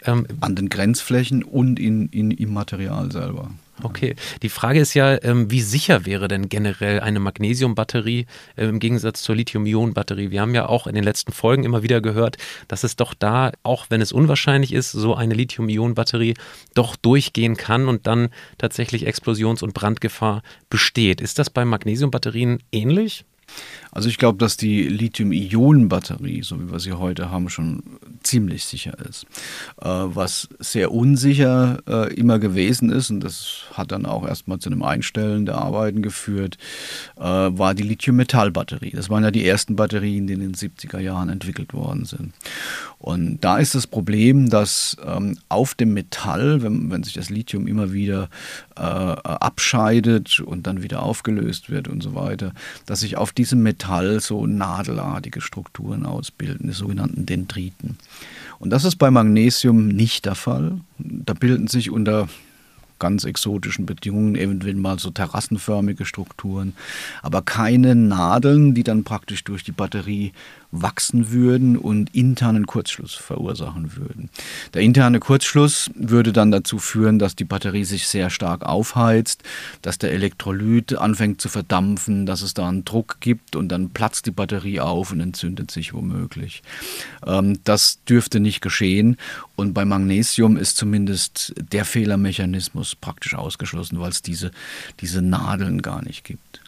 Ähm, 0.04 0.26
an 0.40 0.56
den 0.56 0.70
Grenzflächen 0.70 1.44
und 1.44 1.80
in, 1.80 2.08
in, 2.08 2.32
im 2.32 2.54
Material 2.54 3.12
selber. 3.12 3.52
Okay. 3.84 4.16
Die 4.42 4.50
Frage 4.50 4.80
ist 4.80 4.94
ja, 4.94 5.22
ähm, 5.24 5.50
wie 5.52 5.62
sicher 5.62 6.06
wäre 6.06 6.28
denn 6.28 6.50
generell 6.50 7.00
eine 7.00 7.20
Magnesiumbatterie 7.20 8.26
äh, 8.56 8.66
im 8.66 8.80
Gegensatz 8.80 9.22
zur 9.22 9.36
Lithium-Ionen-Batterie? 9.36 10.32
Wir 10.32 10.42
haben 10.42 10.56
ja 10.56 10.68
auch 10.68 10.88
in 10.88 10.96
den 10.96 11.04
letzten 11.04 11.32
Folgen 11.32 11.64
immer 11.64 11.84
wieder 11.84 12.02
gehört, 12.02 12.38
dass 12.68 12.84
es 12.84 12.96
doch 12.96 13.14
da, 13.14 13.52
auch 13.64 13.88
wenn 13.90 14.02
es 14.02 14.12
unwahrscheinlich 14.12 14.74
ist, 14.74 14.92
so 14.92 15.16
eine 15.16 15.34
Lithium-Ionen-Batterie 15.34 16.36
doch 16.74 16.96
durchgehen 16.96 17.58
kann 17.58 17.88
und 17.88 18.08
dann 18.08 18.30
tatsächlich 18.58 19.08
Explosions- 19.08 19.64
und 19.64 19.74
Brandgefahr 19.74 20.44
besteht. 20.70 21.22
Ist 21.22 21.40
das 21.40 21.50
bei 21.50 21.66
Magnesiumbatterien 21.66 22.60
ähnlich? 22.72 23.26
Also 23.92 24.08
ich 24.08 24.18
glaube, 24.18 24.38
dass 24.38 24.56
die 24.56 24.84
Lithium-Ionen-Batterie, 24.84 26.44
so 26.44 26.60
wie 26.62 26.72
wir 26.72 26.80
sie 26.80 26.94
heute 26.94 27.30
haben, 27.30 27.50
schon 27.50 27.84
ziemlich 28.24 28.64
sicher 28.64 28.94
ist. 29.08 29.26
Äh, 29.82 29.90
was 29.90 30.48
sehr 30.60 30.94
unsicher 30.94 31.80
äh, 31.88 32.14
immer 32.14 32.40
gewesen 32.40 32.90
ist, 32.90 33.10
und 33.10 33.20
das 33.20 33.64
hat 33.74 33.92
dann 33.92 34.06
auch 34.06 34.26
erstmal 34.26 34.60
zu 34.60 34.70
einem 34.70 34.84
Einstellen 34.84 35.46
der 35.46 35.58
Arbeiten 35.58 36.02
geführt, 36.02 36.58
äh, 37.18 37.24
war 37.24 37.74
die 37.74 37.84
Lithium-Metall-Batterie. 37.84 38.92
Das 38.92 39.10
waren 39.10 39.24
ja 39.24 39.32
die 39.32 39.46
ersten 39.46 39.76
Batterien, 39.76 40.26
die 40.26 40.34
in 40.34 40.40
den 40.40 40.56
70er 40.56 41.00
Jahren 41.00 41.28
entwickelt 41.28 41.74
worden 41.74 42.06
sind. 42.06 42.34
Und 42.98 43.40
da 43.42 43.58
ist 43.58 43.74
das 43.74 43.88
Problem, 43.88 44.50
dass 44.50 44.96
ähm, 45.04 45.38
auf 45.50 45.74
dem 45.74 45.94
Metall, 45.94 46.62
wenn, 46.62 46.92
wenn 46.92 47.04
sich 47.04 47.14
das 47.14 47.32
Lithium 47.32 47.66
immer 47.66 47.92
wieder 47.92 48.30
äh, 48.78 48.82
abscheidet 48.82 50.40
und 50.40 50.68
dann 50.68 50.84
wieder 50.84 51.02
aufgelöst 51.02 51.72
wird 51.72 51.88
und 51.88 52.02
so 52.04 52.14
weiter, 52.14 52.54
dass 52.86 53.00
sich 53.00 53.18
auf 53.18 53.32
diesem 53.42 53.64
Metall 53.64 54.20
so 54.20 54.46
nadelartige 54.46 55.42
Strukturen 55.42 56.06
ausbilden, 56.06 56.68
die 56.68 56.74
sogenannten 56.74 57.26
Dendriten. 57.26 57.98
Und 58.60 58.70
das 58.70 58.86
ist 58.86 58.98
bei 58.98 59.10
Magnesium 59.10 59.88
nicht 59.88 60.26
der 60.26 60.36
Fall. 60.36 60.80
Da 61.00 61.34
bilden 61.34 61.66
sich 61.66 61.90
unter 61.90 62.30
ganz 63.00 63.24
exotischen 63.24 63.88
Bedingungen, 63.88 64.36
eventuell 64.36 64.76
mal 64.76 65.00
so 65.00 65.10
terrassenförmige 65.10 66.06
Strukturen, 66.06 66.74
aber 67.24 67.42
keine 67.42 67.96
Nadeln, 67.96 68.76
die 68.76 68.84
dann 68.84 69.04
praktisch 69.04 69.44
durch 69.44 69.64
die 69.64 69.72
Batterie 69.72 70.34
wachsen 70.72 71.32
würden 71.32 71.78
und 71.78 72.16
internen 72.16 72.66
Kurzschluss 72.66 73.14
verursachen 73.14 73.96
würden. 73.96 74.30
Der 74.74 74.82
interne 74.82 75.20
Kurzschluss 75.20 75.92
würde 75.96 76.32
dann 76.32 76.52
dazu 76.52 76.80
führen, 76.80 77.20
dass 77.20 77.36
die 77.36 77.44
Batterie 77.44 77.84
sich 77.84 78.08
sehr 78.08 78.30
stark 78.30 78.64
aufheizt, 78.64 79.44
dass 79.82 79.98
der 79.98 80.14
Elektrolyt 80.14 80.98
anfängt 80.98 81.42
zu 81.42 81.50
verdampfen, 81.50 82.26
dass 82.26 82.42
es 82.42 82.54
da 82.54 82.68
einen 82.68 82.86
Druck 82.86 83.18
gibt 83.20 83.56
und 83.56 83.70
dann 83.70 83.90
platzt 83.90 84.26
die 84.26 84.32
Batterie 84.32 84.80
auf 84.80 85.12
und 85.12 85.20
entzündet 85.20 85.72
sich 85.72 85.94
womöglich. 85.94 86.64
Ähm, 87.26 87.60
das 87.64 88.00
dürfte 88.06 88.40
nicht 88.40 88.62
geschehen 88.62 89.18
und 89.56 89.74
bei 89.74 89.86
Magnesium 89.86 90.58
ist 90.58 90.78
zumindest 90.78 91.54
der 91.72 91.86
Fehlermechanismus 91.86 92.96
praktisch 92.96 93.36
ausgeschlossen, 93.36 94.00
weil 94.00 94.10
es 94.10 94.22
diese, 94.22 94.52
diese 95.02 95.22
Nadeln 95.22 95.82
gar 95.82 96.04
nicht 96.04 96.24
gibt 96.24 96.62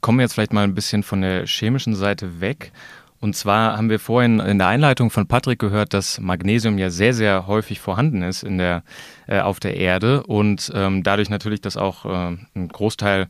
kommen 0.00 0.18
wir 0.18 0.24
jetzt 0.24 0.34
vielleicht 0.34 0.52
mal 0.52 0.64
ein 0.64 0.74
bisschen 0.74 1.02
von 1.02 1.20
der 1.20 1.46
chemischen 1.46 1.94
Seite 1.94 2.40
weg. 2.40 2.72
Und 3.18 3.34
zwar 3.34 3.76
haben 3.76 3.88
wir 3.88 3.98
vorhin 3.98 4.40
in 4.40 4.58
der 4.58 4.68
Einleitung 4.68 5.10
von 5.10 5.26
Patrick 5.26 5.58
gehört, 5.58 5.94
dass 5.94 6.20
Magnesium 6.20 6.76
ja 6.76 6.90
sehr, 6.90 7.14
sehr 7.14 7.46
häufig 7.46 7.80
vorhanden 7.80 8.22
ist 8.22 8.42
in 8.42 8.58
der, 8.58 8.82
äh, 9.26 9.40
auf 9.40 9.58
der 9.58 9.76
Erde 9.76 10.22
und 10.24 10.70
ähm, 10.74 11.02
dadurch 11.02 11.30
natürlich, 11.30 11.62
dass 11.62 11.78
auch 11.78 12.04
äh, 12.04 12.36
ein 12.54 12.68
Großteil 12.68 13.28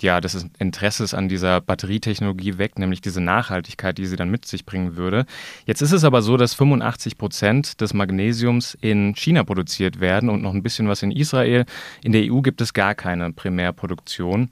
ja, 0.00 0.20
des 0.20 0.46
Interesses 0.58 1.14
an 1.14 1.28
dieser 1.28 1.60
Batterietechnologie 1.60 2.58
weckt, 2.58 2.78
nämlich 2.78 3.00
diese 3.00 3.20
Nachhaltigkeit, 3.20 3.98
die 3.98 4.06
sie 4.06 4.16
dann 4.16 4.30
mit 4.30 4.44
sich 4.46 4.64
bringen 4.64 4.96
würde. 4.96 5.26
Jetzt 5.66 5.82
ist 5.82 5.92
es 5.92 6.04
aber 6.04 6.22
so, 6.22 6.36
dass 6.36 6.54
85 6.54 7.18
Prozent 7.18 7.80
des 7.80 7.94
Magnesiums 7.94 8.76
in 8.80 9.14
China 9.14 9.44
produziert 9.44 10.00
werden 10.00 10.30
und 10.30 10.42
noch 10.42 10.54
ein 10.54 10.62
bisschen 10.62 10.88
was 10.88 11.02
in 11.02 11.10
Israel. 11.10 11.64
In 12.02 12.12
der 12.12 12.22
EU 12.32 12.40
gibt 12.40 12.60
es 12.60 12.72
gar 12.72 12.94
keine 12.94 13.32
Primärproduktion 13.32 14.50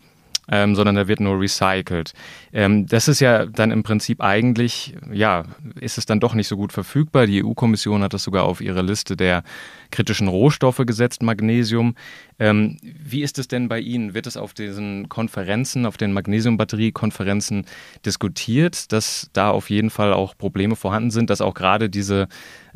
ähm, 0.51 0.75
sondern 0.75 0.97
da 0.97 1.09
wird 1.09 1.21
nur 1.21 1.41
recycelt. 1.41 2.13
Ähm, 2.53 2.87
das 2.87 3.09
ist 3.09 3.21
ja 3.21 3.47
dann 3.47 3.71
im 3.71 3.83
Prinzip 3.83 4.21
eigentlich, 4.21 4.95
ja, 5.13 5.45
ist 5.81 5.99
es 5.99 6.07
dann 6.07 6.21
doch 6.21 6.35
nicht 6.35 6.49
so 6.49 6.57
gut 6.57 6.73
verfügbar. 6.73 7.27
Die 7.27 7.45
EU-Kommission 7.45 8.03
hat 8.03 8.13
das 8.13 8.25
sogar 8.25 8.45
auf 8.45 8.61
ihre 8.61 8.83
Liste 8.83 9.17
der 9.17 9.45
kritischen 9.91 10.27
Rohstoffe 10.27 10.83
gesetzt, 10.85 11.23
Magnesium. 11.23 11.95
Ähm, 12.39 12.77
wie 12.83 13.23
ist 13.23 13.39
es 13.39 13.47
denn 13.47 13.69
bei 13.69 13.79
Ihnen? 13.79 14.15
Wird 14.15 14.27
es 14.27 14.37
auf 14.37 14.53
diesen 14.53 15.09
Konferenzen, 15.09 15.87
auf 15.87 15.97
den 15.97 16.13
Magnesiumbatterie-Konferenzen 16.13 17.67
diskutiert, 18.05 18.91
dass 18.91 19.31
da 19.33 19.51
auf 19.51 19.71
jeden 19.71 19.91
Fall 19.91 20.13
auch 20.13 20.37
Probleme 20.37 20.75
vorhanden 20.75 21.11
sind, 21.11 21.31
dass 21.31 21.41
auch 21.41 21.55
gerade 21.55 21.89
diese, 21.89 22.27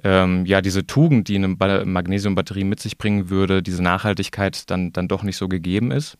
ähm, 0.04 0.46
ja, 0.46 0.60
diese 0.60 0.86
Tugend, 0.86 1.28
die 1.28 1.36
eine 1.36 1.48
Magnesiumbatterie 1.48 2.64
mit 2.64 2.78
sich 2.78 2.96
bringen 2.96 3.28
würde, 3.28 3.62
diese 3.62 3.82
Nachhaltigkeit 3.82 4.70
dann, 4.70 4.92
dann 4.92 5.08
doch 5.08 5.24
nicht 5.24 5.36
so 5.36 5.48
gegeben 5.48 5.90
ist? 5.90 6.16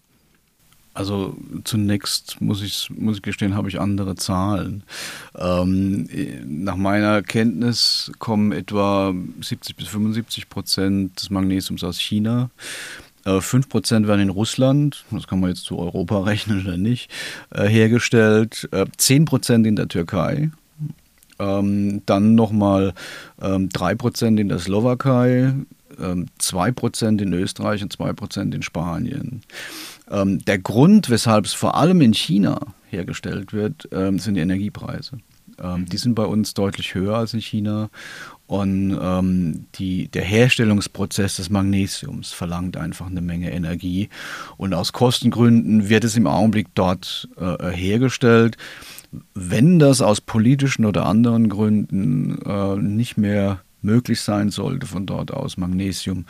Also 0.96 1.36
zunächst 1.64 2.40
muss 2.40 2.62
ich, 2.62 2.88
muss 2.88 3.16
ich 3.16 3.22
gestehen, 3.22 3.54
habe 3.54 3.68
ich 3.68 3.78
andere 3.78 4.14
Zahlen. 4.14 4.82
Ähm, 5.36 6.08
nach 6.46 6.76
meiner 6.76 7.22
Kenntnis 7.22 8.10
kommen 8.18 8.52
etwa 8.52 9.12
70 9.42 9.76
bis 9.76 9.88
75 9.88 10.48
Prozent 10.48 11.20
des 11.20 11.28
Magnesiums 11.28 11.84
aus 11.84 11.98
China. 11.98 12.48
Äh, 13.26 13.42
5 13.42 13.68
Prozent 13.68 14.06
werden 14.06 14.22
in 14.22 14.30
Russland, 14.30 15.04
das 15.10 15.26
kann 15.26 15.40
man 15.40 15.50
jetzt 15.50 15.64
zu 15.64 15.78
Europa 15.78 16.20
rechnen 16.24 16.62
oder 16.62 16.78
nicht, 16.78 17.10
äh, 17.50 17.66
hergestellt. 17.66 18.66
Äh, 18.72 18.86
10 18.96 19.26
Prozent 19.26 19.66
in 19.66 19.76
der 19.76 19.88
Türkei. 19.88 20.50
Ähm, 21.38 22.00
dann 22.06 22.34
nochmal 22.34 22.94
ähm, 23.42 23.68
3 23.68 23.96
Prozent 23.96 24.40
in 24.40 24.48
der 24.48 24.60
Slowakei, 24.60 25.52
ähm, 26.00 26.28
2 26.38 26.72
Prozent 26.72 27.20
in 27.20 27.34
Österreich 27.34 27.82
und 27.82 27.92
2 27.92 28.14
Prozent 28.14 28.54
in 28.54 28.62
Spanien. 28.62 29.42
Ähm, 30.10 30.44
der 30.44 30.58
Grund, 30.58 31.10
weshalb 31.10 31.46
es 31.46 31.52
vor 31.52 31.76
allem 31.76 32.00
in 32.00 32.14
China 32.14 32.60
hergestellt 32.88 33.52
wird, 33.52 33.88
ähm, 33.92 34.18
sind 34.18 34.34
die 34.34 34.40
Energiepreise. 34.40 35.18
Ähm, 35.62 35.86
die 35.86 35.96
sind 35.96 36.14
bei 36.14 36.25
uns 36.25 36.54
deutlich 36.54 36.94
höher 36.94 37.16
als 37.16 37.34
in 37.34 37.40
China 37.40 37.88
Und 38.46 38.96
ähm, 39.00 39.66
die, 39.75 40.08
der 40.08 40.22
Herstellungsprozess 40.22 41.36
des 41.36 41.50
Magnesiums 41.50 42.32
verlangt 42.32 42.76
einfach 42.76 43.06
eine 43.06 43.20
Menge 43.20 43.50
Energie. 43.50 44.08
Und 44.56 44.75
aus 44.75 44.92
Kostengründen 44.92 45.88
wird 45.88 46.04
es 46.04 46.16
im 46.16 46.28
Augenblick 46.28 46.68
dort 46.75 47.28
äh, 47.36 47.70
hergestellt. 47.70 48.56
Wenn 49.34 49.78
das 49.78 50.00
aus 50.00 50.20
politischen 50.20 50.84
oder 50.84 51.06
anderen 51.06 51.48
Gründen 51.48 52.40
äh, 52.42 52.76
nicht 52.76 53.16
mehr 53.16 53.62
möglich 53.82 54.20
sein 54.20 54.50
sollte, 54.50 54.86
von 54.86 55.06
dort 55.06 55.32
aus 55.32 55.56
Magnesium 55.56 56.26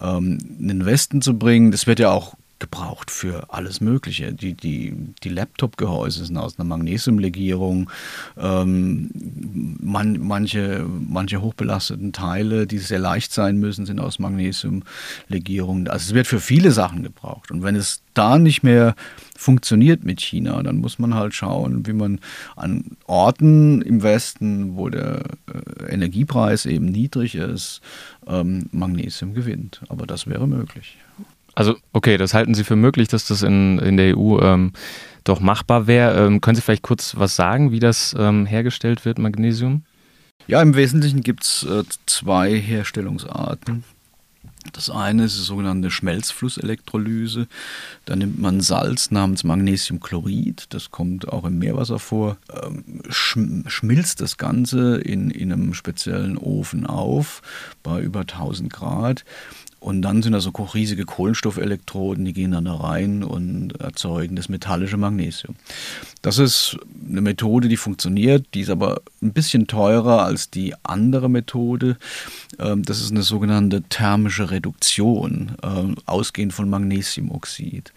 ähm, 0.00 0.38
in 0.58 0.68
den 0.68 0.86
Westen 0.86 1.22
zu 1.22 1.38
bringen, 1.38 1.70
das 1.70 1.86
wird 1.86 1.98
ja 1.98 2.10
auch 2.10 2.34
gebraucht 2.58 3.10
für 3.10 3.52
alles 3.52 3.80
Mögliche. 3.80 4.32
Die, 4.32 4.54
die, 4.54 4.94
die 5.22 5.28
Laptop-Gehäuse 5.28 6.24
sind 6.24 6.36
aus 6.36 6.58
einer 6.58 6.68
Magnesiumlegierung. 6.68 7.90
Ähm, 8.36 9.10
man, 9.80 10.18
manche, 10.20 10.86
manche 10.88 11.42
hochbelasteten 11.42 12.12
Teile, 12.12 12.66
die 12.66 12.78
sehr 12.78 12.98
leicht 12.98 13.32
sein 13.32 13.58
müssen, 13.58 13.86
sind 13.86 14.00
aus 14.00 14.18
Magnesiumlegierung. 14.18 15.88
Also 15.88 16.10
es 16.10 16.14
wird 16.14 16.26
für 16.26 16.40
viele 16.40 16.70
Sachen 16.70 17.02
gebraucht. 17.02 17.50
Und 17.50 17.62
wenn 17.62 17.76
es 17.76 18.02
da 18.14 18.38
nicht 18.38 18.62
mehr 18.62 18.94
funktioniert 19.36 20.04
mit 20.04 20.20
China, 20.20 20.62
dann 20.62 20.76
muss 20.76 20.98
man 20.98 21.14
halt 21.14 21.34
schauen, 21.34 21.86
wie 21.86 21.92
man 21.92 22.20
an 22.56 22.96
Orten 23.06 23.82
im 23.82 24.02
Westen, 24.02 24.76
wo 24.76 24.88
der 24.88 25.24
äh, 25.52 25.92
Energiepreis 25.92 26.66
eben 26.66 26.86
niedrig 26.86 27.34
ist, 27.34 27.80
ähm, 28.26 28.68
Magnesium 28.70 29.34
gewinnt. 29.34 29.82
Aber 29.88 30.06
das 30.06 30.26
wäre 30.26 30.46
möglich. 30.46 30.96
Also, 31.54 31.76
okay, 31.92 32.16
das 32.16 32.34
halten 32.34 32.54
Sie 32.54 32.64
für 32.64 32.76
möglich, 32.76 33.08
dass 33.08 33.26
das 33.26 33.42
in, 33.42 33.78
in 33.78 33.96
der 33.96 34.16
EU 34.16 34.40
ähm, 34.40 34.72
doch 35.24 35.40
machbar 35.40 35.86
wäre. 35.86 36.26
Ähm, 36.26 36.40
können 36.40 36.56
Sie 36.56 36.62
vielleicht 36.62 36.82
kurz 36.82 37.16
was 37.16 37.36
sagen, 37.36 37.70
wie 37.70 37.80
das 37.80 38.14
ähm, 38.18 38.46
hergestellt 38.46 39.04
wird, 39.04 39.18
Magnesium? 39.18 39.84
Ja, 40.46 40.60
im 40.60 40.74
Wesentlichen 40.76 41.22
gibt 41.22 41.44
es 41.44 41.64
äh, 41.64 41.84
zwei 42.06 42.58
Herstellungsarten. 42.58 43.84
Das 44.72 44.90
eine 44.90 45.24
ist 45.24 45.36
die 45.36 45.42
sogenannte 45.42 45.90
Schmelzflusselektrolyse. 45.90 47.46
Da 48.04 48.16
nimmt 48.16 48.38
man 48.40 48.60
Salz 48.60 49.10
namens 49.10 49.44
Magnesiumchlorid, 49.44 50.66
das 50.70 50.90
kommt 50.90 51.28
auch 51.28 51.44
im 51.44 51.58
Meerwasser 51.58 51.98
vor, 51.98 52.36
ähm, 52.52 53.02
schmilzt 53.08 54.20
das 54.20 54.36
Ganze 54.36 54.96
in, 54.96 55.30
in 55.30 55.52
einem 55.52 55.74
speziellen 55.74 56.38
Ofen 56.38 56.86
auf 56.86 57.42
bei 57.82 58.00
über 58.00 58.20
1000 58.20 58.72
Grad 58.72 59.24
und 59.84 60.00
dann 60.00 60.22
sind 60.22 60.32
da 60.32 60.40
so 60.40 60.48
riesige 60.48 61.04
Kohlenstoffelektroden, 61.04 62.24
die 62.24 62.32
gehen 62.32 62.52
dann 62.52 62.64
da 62.64 62.74
rein 62.74 63.22
und 63.22 63.78
erzeugen 63.82 64.34
das 64.34 64.48
metallische 64.48 64.96
Magnesium. 64.96 65.56
Das 66.22 66.38
ist 66.38 66.78
eine 67.06 67.20
Methode, 67.20 67.68
die 67.68 67.76
funktioniert, 67.76 68.46
die 68.54 68.62
ist 68.62 68.70
aber 68.70 69.02
ein 69.20 69.34
bisschen 69.34 69.66
teurer 69.66 70.24
als 70.24 70.48
die 70.48 70.72
andere 70.84 71.28
Methode. 71.28 71.98
Ähm, 72.58 72.82
das 72.82 73.02
ist 73.02 73.10
eine 73.10 73.22
sogenannte 73.22 73.82
thermische 73.82 74.50
Reduktion, 74.54 75.56
ähm, 75.62 75.96
ausgehend 76.06 76.52
von 76.52 76.68
Magnesiumoxid. 76.70 77.92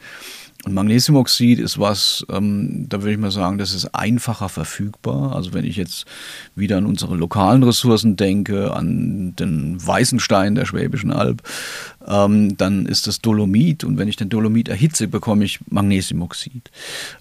Und 0.66 0.74
Magnesiumoxid 0.74 1.60
ist 1.60 1.80
was, 1.80 2.26
ähm, 2.30 2.88
da 2.90 3.02
würde 3.02 3.14
ich 3.14 3.18
mal 3.18 3.32
sagen, 3.32 3.58
das 3.58 3.74
ist 3.74 3.94
einfacher 3.94 4.50
verfügbar. 4.50 5.36
Also 5.36 5.54
wenn 5.54 5.64
ich 5.64 5.78
jetzt 5.78 6.06
wieder 6.56 6.78
an 6.78 6.86
unsere 6.86 7.16
lokalen 7.16 7.64
Ressourcen 7.64 8.16
denke, 8.16 8.74
an 8.74 9.36
den 9.36 9.78
weißen 9.86 10.20
Stein 10.20 10.56
der 10.56 10.66
Schwäbischen 10.66 11.14
Alb, 11.14 11.44
ähm, 12.08 12.58
dann 12.58 12.86
ist 12.88 13.06
das 13.06 13.22
Dolomit. 13.22 13.84
Und 13.84 13.98
wenn 13.98 14.08
ich 14.08 14.16
den 14.16 14.30
Dolomit 14.30 14.68
erhitze, 14.68 15.08
bekomme 15.08 15.46
ich 15.46 15.60
Magnesiumoxid. 15.70 16.72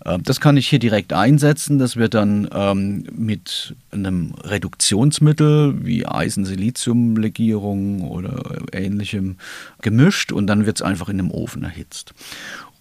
Äh, 0.05 0.19
das 0.23 0.41
kann 0.41 0.57
ich 0.57 0.69
hier 0.69 0.79
direkt 0.79 1.13
einsetzen. 1.13 1.79
Das 1.79 1.97
wird 1.97 2.15
dann 2.15 2.49
ähm, 2.53 3.05
mit 3.13 3.77
einem 3.91 4.35
Reduktionsmittel 4.45 5.85
wie 5.85 6.07
Eisen-Silizium-Legierung 6.07 8.01
oder 8.03 8.63
ähnlichem 8.73 9.37
gemischt 9.83 10.33
und 10.33 10.47
dann 10.47 10.65
wird 10.67 10.79
es 10.79 10.83
einfach 10.83 11.11
in 11.11 11.21
einem 11.21 11.31
Ofen 11.31 11.65
erhitzt. 11.65 12.15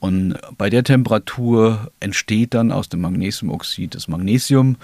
Und 0.06 0.36
bei 0.56 0.70
der 0.70 0.84
Temperatur 0.84 1.92
entsteht 2.00 2.54
dann 2.54 2.72
aus 2.72 2.90
dem 2.90 3.02
Magnesiumoxid 3.02 3.96
das 3.96 4.08
Magnesium 4.08 4.78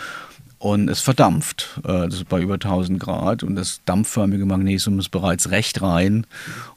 und 0.57 0.89
es 0.89 0.99
verdampft. 0.99 1.79
Äh, 1.83 2.05
das 2.05 2.15
ist 2.15 2.29
bei 2.29 2.41
über 2.41 2.55
1000 2.55 2.99
Grad 2.99 3.43
und 3.43 3.55
das 3.55 3.81
dampfförmige 3.85 4.47
Magnesium 4.47 4.97
ist 4.97 5.09
bereits 5.09 5.51
recht 5.51 5.83
rein 5.83 6.25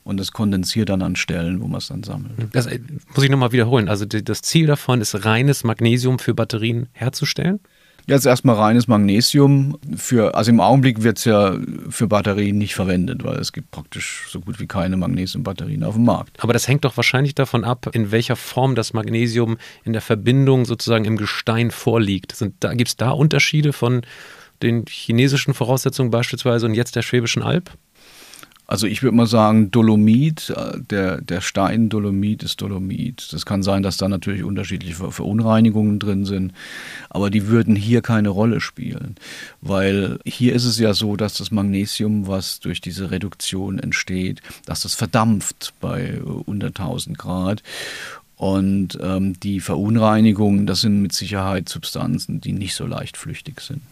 und 0.05 0.21
es 0.21 0.33
kondensiert 0.33 0.91
dann 0.91 1.01
an 1.01 1.17
Stellen, 1.17 1.63
wo 1.63 1.69
man 1.69 1.79
es 1.79 1.89
dann 1.89 2.03
sammelt. 2.03 2.33
Das 2.53 2.67
äh, 2.67 2.81
muss 3.15 3.25
ich 3.25 3.31
nochmal 3.31 3.53
wiederholen. 3.53 3.89
Also 3.89 4.05
das 4.05 4.43
Ziel 4.43 4.67
davon 4.67 5.01
ist, 5.01 5.25
reines 5.25 5.65
Magnesium 5.65 6.19
für 6.19 6.35
Batterien 6.35 6.89
herzustellen? 6.93 7.61
Jetzt 8.07 8.27
erstmal 8.27 8.57
reines 8.57 8.87
Magnesium. 8.87 9.79
Für, 9.97 10.35
also 10.35 10.51
im 10.51 10.61
Augenblick 10.61 11.03
wird 11.03 11.19
es 11.19 11.25
ja 11.25 11.57
für 11.89 12.07
Batterien 12.07 12.59
nicht 12.59 12.75
verwendet, 12.75 13.25
weil 13.25 13.37
es 13.37 13.53
gibt 13.53 13.71
praktisch 13.71 14.27
so 14.29 14.41
gut 14.41 14.61
wie 14.61 14.67
keine 14.67 14.97
Magnesiumbatterien 14.97 15.83
auf 15.85 15.95
dem 15.95 16.05
Markt. 16.05 16.43
Aber 16.43 16.53
das 16.53 16.69
hängt 16.69 16.85
doch 16.85 16.97
wahrscheinlich 16.99 17.35
davon 17.35 17.65
ab, 17.65 17.89
in 17.93 18.11
welcher 18.11 18.37
Form 18.37 18.75
das 18.75 18.93
Magnesium 18.93 19.57
in 19.85 19.95
der 19.95 20.03
Verbindung 20.03 20.67
sozusagen 20.67 21.07
im 21.07 21.17
Gestein 21.17 21.71
vorliegt. 21.71 22.35
da, 22.61 22.75
Gibt 22.75 22.89
es 22.89 22.97
da 22.97 23.11
Unterschiede 23.11 23.73
von 23.73 24.03
den 24.63 24.85
chinesischen 24.87 25.55
Voraussetzungen 25.55 26.11
beispielsweise 26.11 26.67
und 26.67 26.75
jetzt 26.75 26.97
der 26.97 27.03
Schwäbischen 27.03 27.43
Alb? 27.43 27.71
Also 28.67 28.87
ich 28.87 29.03
würde 29.03 29.17
mal 29.17 29.27
sagen, 29.27 29.71
Dolomit, 29.71 30.51
äh, 30.51 30.81
der, 30.81 31.21
der 31.21 31.41
Stein 31.41 31.91
Dolomit 31.91 32.43
ist 32.43 32.61
Dolomit. 32.61 33.33
Das 33.33 33.45
kann 33.45 33.63
sein, 33.63 33.83
dass 33.83 33.99
da 33.99 34.09
natürlich 34.09 34.43
unterschiedliche 34.43 34.95
Verunreinigungen 35.11 35.99
drin 35.99 36.25
sind, 36.25 36.53
aber 37.11 37.31
die 37.31 37.47
würden 37.49 37.77
hier 37.77 38.01
keine 38.01 38.31
Rolle 38.31 38.61
spielen, 38.61 39.17
weil 39.61 40.19
hier 40.25 40.55
ist 40.55 40.65
es 40.65 40.79
ja 40.79 40.95
so, 40.95 41.17
dass 41.17 41.35
das 41.35 41.51
Magnesium, 41.51 42.27
was 42.27 42.61
durch 42.61 42.81
diese 42.81 43.11
Reduktion 43.11 43.79
entsteht, 43.79 44.41
dass 44.65 44.83
das 44.83 44.95
verdampft 44.95 45.75
bei 45.81 46.21
unter 46.23 46.69
1000 46.69 47.19
Grad 47.19 47.63
und 48.37 48.99
ähm, 49.01 49.39
die 49.41 49.61
Verunreinigungen, 49.61 50.67
das 50.67 50.81
sind 50.81 51.03
mit 51.03 51.13
Sicherheit 51.13 51.69
Substanzen, 51.69 52.41
die 52.41 52.53
nicht 52.53 52.75
so 52.75 52.87
leicht 52.87 53.17
flüchtig 53.17 53.61
sind. 53.61 53.83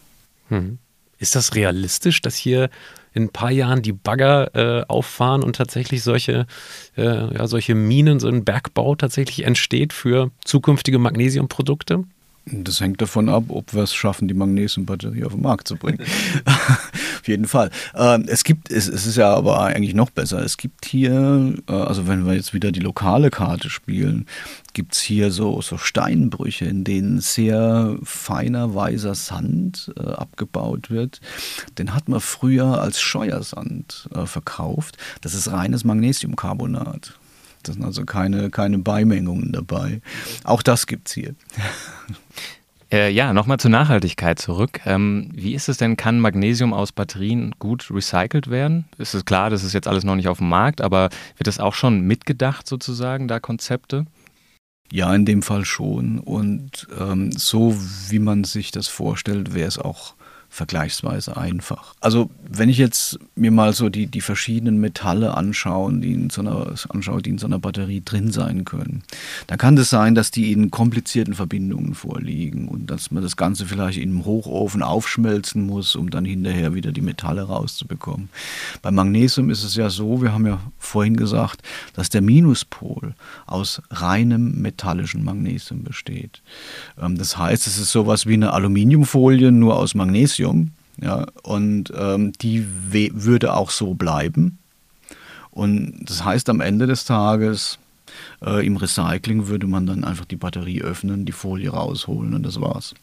Hm. 0.49 0.79
Ist 1.19 1.35
das 1.35 1.55
realistisch, 1.55 2.21
dass 2.21 2.35
hier 2.35 2.69
in 3.13 3.23
ein 3.23 3.29
paar 3.29 3.51
Jahren 3.51 3.81
die 3.81 3.93
Bagger 3.93 4.55
äh, 4.55 4.85
auffahren 4.87 5.43
und 5.43 5.55
tatsächlich 5.55 6.03
solche, 6.03 6.45
äh, 6.97 7.33
ja, 7.33 7.47
solche 7.47 7.75
Minen, 7.75 8.19
so 8.19 8.27
ein 8.27 8.43
Bergbau 8.43 8.95
tatsächlich 8.95 9.45
entsteht 9.45 9.93
für 9.93 10.31
zukünftige 10.43 10.99
Magnesiumprodukte? 10.99 12.03
Das 12.45 12.81
hängt 12.81 13.01
davon 13.01 13.29
ab, 13.29 13.45
ob 13.47 13.73
wir 13.73 13.83
es 13.83 13.93
schaffen, 13.93 14.27
die 14.27 14.33
Magnesiumbatterie 14.33 15.23
auf 15.23 15.31
den 15.31 15.41
Markt 15.41 15.67
zu 15.67 15.77
bringen. 15.77 15.99
auf 16.45 17.27
jeden 17.27 17.47
Fall. 17.47 17.69
Ähm, 17.95 18.25
es 18.27 18.43
gibt, 18.43 18.69
es, 18.69 18.89
ist 18.89 19.15
ja 19.15 19.33
aber 19.33 19.61
eigentlich 19.61 19.93
noch 19.93 20.09
besser. 20.09 20.43
Es 20.43 20.57
gibt 20.57 20.85
hier, 20.85 21.55
äh, 21.69 21.71
also 21.71 22.05
wenn 22.05 22.25
wir 22.25 22.33
jetzt 22.33 22.53
wieder 22.53 22.73
die 22.73 22.81
lokale 22.81 23.29
Karte 23.29 23.69
spielen, 23.69 24.25
gibt 24.73 24.93
es 24.93 24.99
hier 24.99 25.31
so, 25.31 25.61
so 25.61 25.77
Steinbrüche, 25.77 26.65
in 26.65 26.83
denen 26.83 27.21
sehr 27.21 27.95
feiner 28.03 28.75
weißer 28.75 29.15
Sand 29.15 29.93
äh, 29.97 30.01
abgebaut 30.01 30.89
wird. 30.89 31.21
Den 31.77 31.95
hat 31.95 32.09
man 32.09 32.19
früher 32.19 32.81
als 32.81 32.99
Scheuersand 32.99 34.09
äh, 34.13 34.25
verkauft. 34.25 34.97
Das 35.21 35.33
ist 35.33 35.49
reines 35.49 35.85
Magnesiumcarbonat. 35.85 37.13
Das 37.63 37.75
sind 37.75 37.83
also 37.85 38.05
keine, 38.05 38.49
keine 38.49 38.77
Beimengungen 38.79 39.51
dabei. 39.51 40.01
Auch 40.43 40.61
das 40.61 40.87
gibt 40.87 41.07
es 41.07 41.13
hier. 41.13 41.35
Äh, 42.93 43.09
ja, 43.09 43.33
nochmal 43.33 43.57
zur 43.57 43.71
Nachhaltigkeit 43.71 44.37
zurück. 44.37 44.81
Ähm, 44.85 45.31
wie 45.33 45.55
ist 45.55 45.67
es 45.67 45.77
denn, 45.77 45.97
kann 45.97 46.19
Magnesium 46.19 46.73
aus 46.73 46.91
Batterien 46.91 47.55
gut 47.57 47.89
recycelt 47.89 48.51
werden? 48.51 48.85
Ist 48.99 49.15
es 49.15 49.25
klar, 49.25 49.49
das 49.49 49.63
ist 49.63 49.73
jetzt 49.73 49.87
alles 49.87 50.03
noch 50.03 50.15
nicht 50.15 50.27
auf 50.27 50.37
dem 50.37 50.49
Markt, 50.49 50.79
aber 50.79 51.09
wird 51.37 51.47
das 51.47 51.59
auch 51.59 51.73
schon 51.73 52.01
mitgedacht 52.01 52.67
sozusagen, 52.67 53.27
da 53.27 53.39
Konzepte? 53.39 54.05
Ja, 54.91 55.15
in 55.15 55.25
dem 55.25 55.41
Fall 55.41 55.65
schon. 55.65 56.19
Und 56.19 56.87
ähm, 56.99 57.31
so 57.31 57.75
wie 58.09 58.19
man 58.19 58.43
sich 58.43 58.69
das 58.69 58.87
vorstellt, 58.87 59.55
wäre 59.55 59.67
es 59.67 59.79
auch 59.79 60.13
vergleichsweise 60.53 61.35
einfach. 61.35 61.95
Also 61.99 62.29
wenn 62.47 62.69
ich 62.69 62.77
jetzt 62.77 63.17
mir 63.33 63.49
mal 63.49 63.73
so 63.73 63.89
die, 63.89 64.05
die 64.05 64.21
verschiedenen 64.21 64.77
Metalle 64.77 65.35
anschaue, 65.35 65.91
die 65.93 66.13
in 66.13 66.29
so 66.29 66.41
einer, 66.41 66.75
anschaue, 66.89 67.23
die 67.23 67.31
in 67.31 67.39
so 67.39 67.47
einer 67.47 67.57
Batterie 67.57 68.03
drin 68.05 68.31
sein 68.31 68.63
können, 68.63 69.01
dann 69.47 69.57
kann 69.57 69.73
es 69.75 69.81
das 69.81 69.89
sein, 69.89 70.13
dass 70.13 70.29
die 70.29 70.51
in 70.51 70.69
komplizierten 70.69 71.33
Verbindungen 71.33 71.95
vorliegen 71.95 72.67
und 72.67 72.85
dass 72.91 73.09
man 73.09 73.23
das 73.23 73.35
Ganze 73.35 73.65
vielleicht 73.65 73.97
in 73.97 74.11
einem 74.11 74.25
Hochofen 74.25 74.83
aufschmelzen 74.83 75.65
muss, 75.65 75.95
um 75.95 76.11
dann 76.11 76.23
hinterher 76.23 76.75
wieder 76.75 76.91
die 76.91 77.01
Metalle 77.01 77.41
rauszubekommen. 77.41 78.29
Beim 78.83 78.93
Magnesium 78.93 79.49
ist 79.49 79.63
es 79.63 79.75
ja 79.75 79.89
so, 79.89 80.21
wir 80.21 80.33
haben 80.33 80.45
ja 80.45 80.59
vorhin 80.77 81.17
gesagt, 81.17 81.63
dass 81.95 82.09
der 82.09 82.21
Minuspol 82.21 83.15
aus 83.47 83.81
reinem 83.89 84.61
metallischen 84.61 85.23
Magnesium 85.23 85.83
besteht. 85.83 86.43
Ähm, 87.01 87.17
das 87.17 87.39
heißt, 87.39 87.65
es 87.65 87.79
ist 87.79 87.91
sowas 87.91 88.27
wie 88.27 88.35
eine 88.35 88.53
Aluminiumfolie, 88.53 89.51
nur 89.51 89.77
aus 89.77 89.95
Magnesium 89.95 90.42
Magnesium. 90.43 90.71
Ja, 91.01 91.25
und 91.41 91.91
ähm, 91.97 92.33
die 92.33 92.65
würde 92.85 93.55
auch 93.55 93.71
so 93.71 93.95
bleiben. 93.95 94.59
Und 95.49 96.05
das 96.05 96.23
heißt, 96.23 96.49
am 96.49 96.61
Ende 96.61 96.85
des 96.85 97.05
Tages 97.05 97.79
äh, 98.45 98.65
im 98.65 98.77
Recycling 98.77 99.47
würde 99.47 99.65
man 99.65 99.87
dann 99.87 100.03
einfach 100.03 100.25
die 100.25 100.35
Batterie 100.35 100.81
öffnen, 100.81 101.25
die 101.25 101.31
Folie 101.31 101.71
rausholen 101.71 102.35
und 102.35 102.43
das 102.43 102.61
war's. 102.61 102.93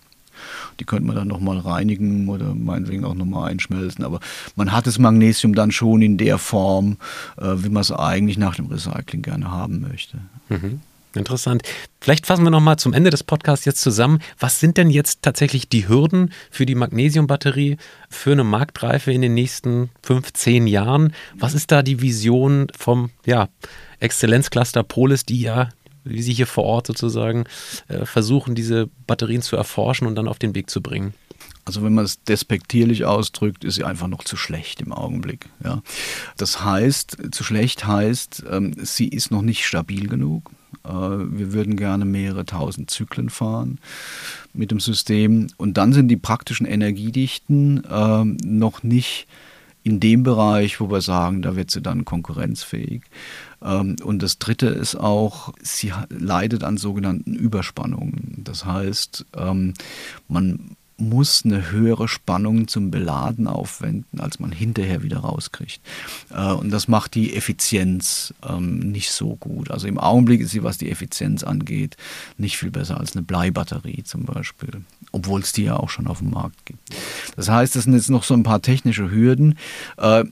Die 0.78 0.84
könnte 0.84 1.06
man 1.06 1.16
dann 1.16 1.28
nochmal 1.28 1.58
reinigen 1.58 2.28
oder 2.28 2.54
meinetwegen 2.54 3.04
auch 3.04 3.14
nochmal 3.14 3.50
einschmelzen. 3.50 4.04
Aber 4.04 4.20
man 4.54 4.72
hat 4.72 4.86
das 4.86 4.98
Magnesium 4.98 5.54
dann 5.54 5.72
schon 5.72 6.00
in 6.00 6.16
der 6.16 6.38
Form, 6.38 6.96
äh, 7.38 7.56
wie 7.56 7.68
man 7.68 7.82
es 7.82 7.90
eigentlich 7.90 8.38
nach 8.38 8.54
dem 8.54 8.66
Recycling 8.66 9.22
gerne 9.22 9.50
haben 9.50 9.80
möchte. 9.80 10.18
Mhm. 10.48 10.80
Interessant. 11.14 11.62
Vielleicht 12.00 12.26
fassen 12.26 12.44
wir 12.44 12.50
nochmal 12.50 12.78
zum 12.78 12.92
Ende 12.92 13.10
des 13.10 13.24
Podcasts 13.24 13.64
jetzt 13.64 13.80
zusammen. 13.80 14.20
Was 14.38 14.60
sind 14.60 14.76
denn 14.76 14.90
jetzt 14.90 15.22
tatsächlich 15.22 15.68
die 15.68 15.88
Hürden 15.88 16.32
für 16.50 16.66
die 16.66 16.76
Magnesiumbatterie 16.76 17.78
für 18.08 18.32
eine 18.32 18.44
Marktreife 18.44 19.12
in 19.12 19.20
den 19.20 19.34
nächsten 19.34 19.90
fünf, 20.02 20.32
zehn 20.32 20.68
Jahren? 20.68 21.12
Was 21.34 21.54
ist 21.54 21.72
da 21.72 21.82
die 21.82 22.00
Vision 22.00 22.68
vom 22.76 23.10
ja, 23.26 23.48
Exzellenzcluster 23.98 24.84
Polis, 24.84 25.26
die 25.26 25.40
ja, 25.40 25.70
wie 26.04 26.22
Sie 26.22 26.32
hier 26.32 26.46
vor 26.46 26.64
Ort 26.64 26.86
sozusagen 26.86 27.44
äh, 27.88 28.06
versuchen, 28.06 28.54
diese 28.54 28.88
Batterien 29.06 29.42
zu 29.42 29.56
erforschen 29.56 30.06
und 30.06 30.14
dann 30.14 30.28
auf 30.28 30.38
den 30.38 30.54
Weg 30.54 30.70
zu 30.70 30.80
bringen? 30.80 31.14
Also 31.64 31.82
wenn 31.82 31.94
man 31.94 32.04
es 32.04 32.22
despektierlich 32.22 33.04
ausdrückt, 33.04 33.64
ist 33.64 33.74
sie 33.74 33.84
einfach 33.84 34.08
noch 34.08 34.24
zu 34.24 34.36
schlecht 34.36 34.80
im 34.80 34.92
Augenblick. 34.92 35.48
Ja. 35.62 35.82
Das 36.36 36.64
heißt, 36.64 37.18
zu 37.32 37.44
schlecht 37.44 37.86
heißt, 37.86 38.44
ähm, 38.50 38.74
sie 38.78 39.08
ist 39.08 39.30
noch 39.30 39.42
nicht 39.42 39.66
stabil 39.66 40.08
genug. 40.08 40.50
Äh, 40.84 40.90
wir 40.90 41.52
würden 41.52 41.76
gerne 41.76 42.04
mehrere 42.04 42.44
tausend 42.44 42.90
Zyklen 42.90 43.30
fahren 43.30 43.78
mit 44.52 44.70
dem 44.70 44.80
System. 44.80 45.48
Und 45.56 45.76
dann 45.76 45.92
sind 45.92 46.08
die 46.08 46.16
praktischen 46.16 46.66
Energiedichten 46.66 47.84
äh, 47.84 48.24
noch 48.24 48.82
nicht 48.82 49.26
in 49.82 49.98
dem 49.98 50.22
Bereich, 50.22 50.80
wo 50.80 50.90
wir 50.90 51.00
sagen, 51.00 51.42
da 51.42 51.56
wird 51.56 51.70
sie 51.70 51.80
dann 51.80 52.04
konkurrenzfähig. 52.04 53.02
Ähm, 53.62 53.96
und 54.02 54.22
das 54.22 54.38
Dritte 54.38 54.66
ist 54.66 54.94
auch, 54.94 55.54
sie 55.62 55.92
leidet 56.10 56.64
an 56.64 56.76
sogenannten 56.76 57.34
Überspannungen. 57.34 58.42
Das 58.44 58.64
heißt, 58.64 59.26
ähm, 59.36 59.74
man 60.28 60.76
muss 61.00 61.42
eine 61.44 61.70
höhere 61.70 62.08
Spannung 62.08 62.68
zum 62.68 62.90
Beladen 62.90 63.46
aufwenden, 63.46 64.20
als 64.20 64.38
man 64.38 64.52
hinterher 64.52 65.02
wieder 65.02 65.18
rauskriegt. 65.18 65.80
Äh, 66.30 66.52
und 66.52 66.70
das 66.70 66.88
macht 66.88 67.14
die 67.14 67.34
Effizienz 67.34 68.34
ähm, 68.48 68.78
nicht 68.78 69.10
so 69.10 69.36
gut. 69.36 69.70
Also 69.70 69.88
im 69.88 69.98
Augenblick 69.98 70.40
ist 70.40 70.50
sie, 70.50 70.62
was 70.62 70.78
die 70.78 70.90
Effizienz 70.90 71.42
angeht, 71.42 71.96
nicht 72.38 72.58
viel 72.58 72.70
besser 72.70 72.98
als 72.98 73.16
eine 73.16 73.22
Bleibatterie 73.22 74.02
zum 74.04 74.24
Beispiel, 74.24 74.82
obwohl 75.12 75.40
es 75.40 75.52
die 75.52 75.64
ja 75.64 75.76
auch 75.76 75.90
schon 75.90 76.06
auf 76.06 76.18
dem 76.18 76.30
Markt 76.30 76.66
gibt. 76.66 76.80
Das 77.36 77.48
heißt, 77.48 77.76
es 77.76 77.84
sind 77.84 77.94
jetzt 77.94 78.10
noch 78.10 78.24
so 78.24 78.34
ein 78.34 78.42
paar 78.42 78.62
technische 78.62 79.10
Hürden. 79.10 79.58
Äh, 79.96 80.24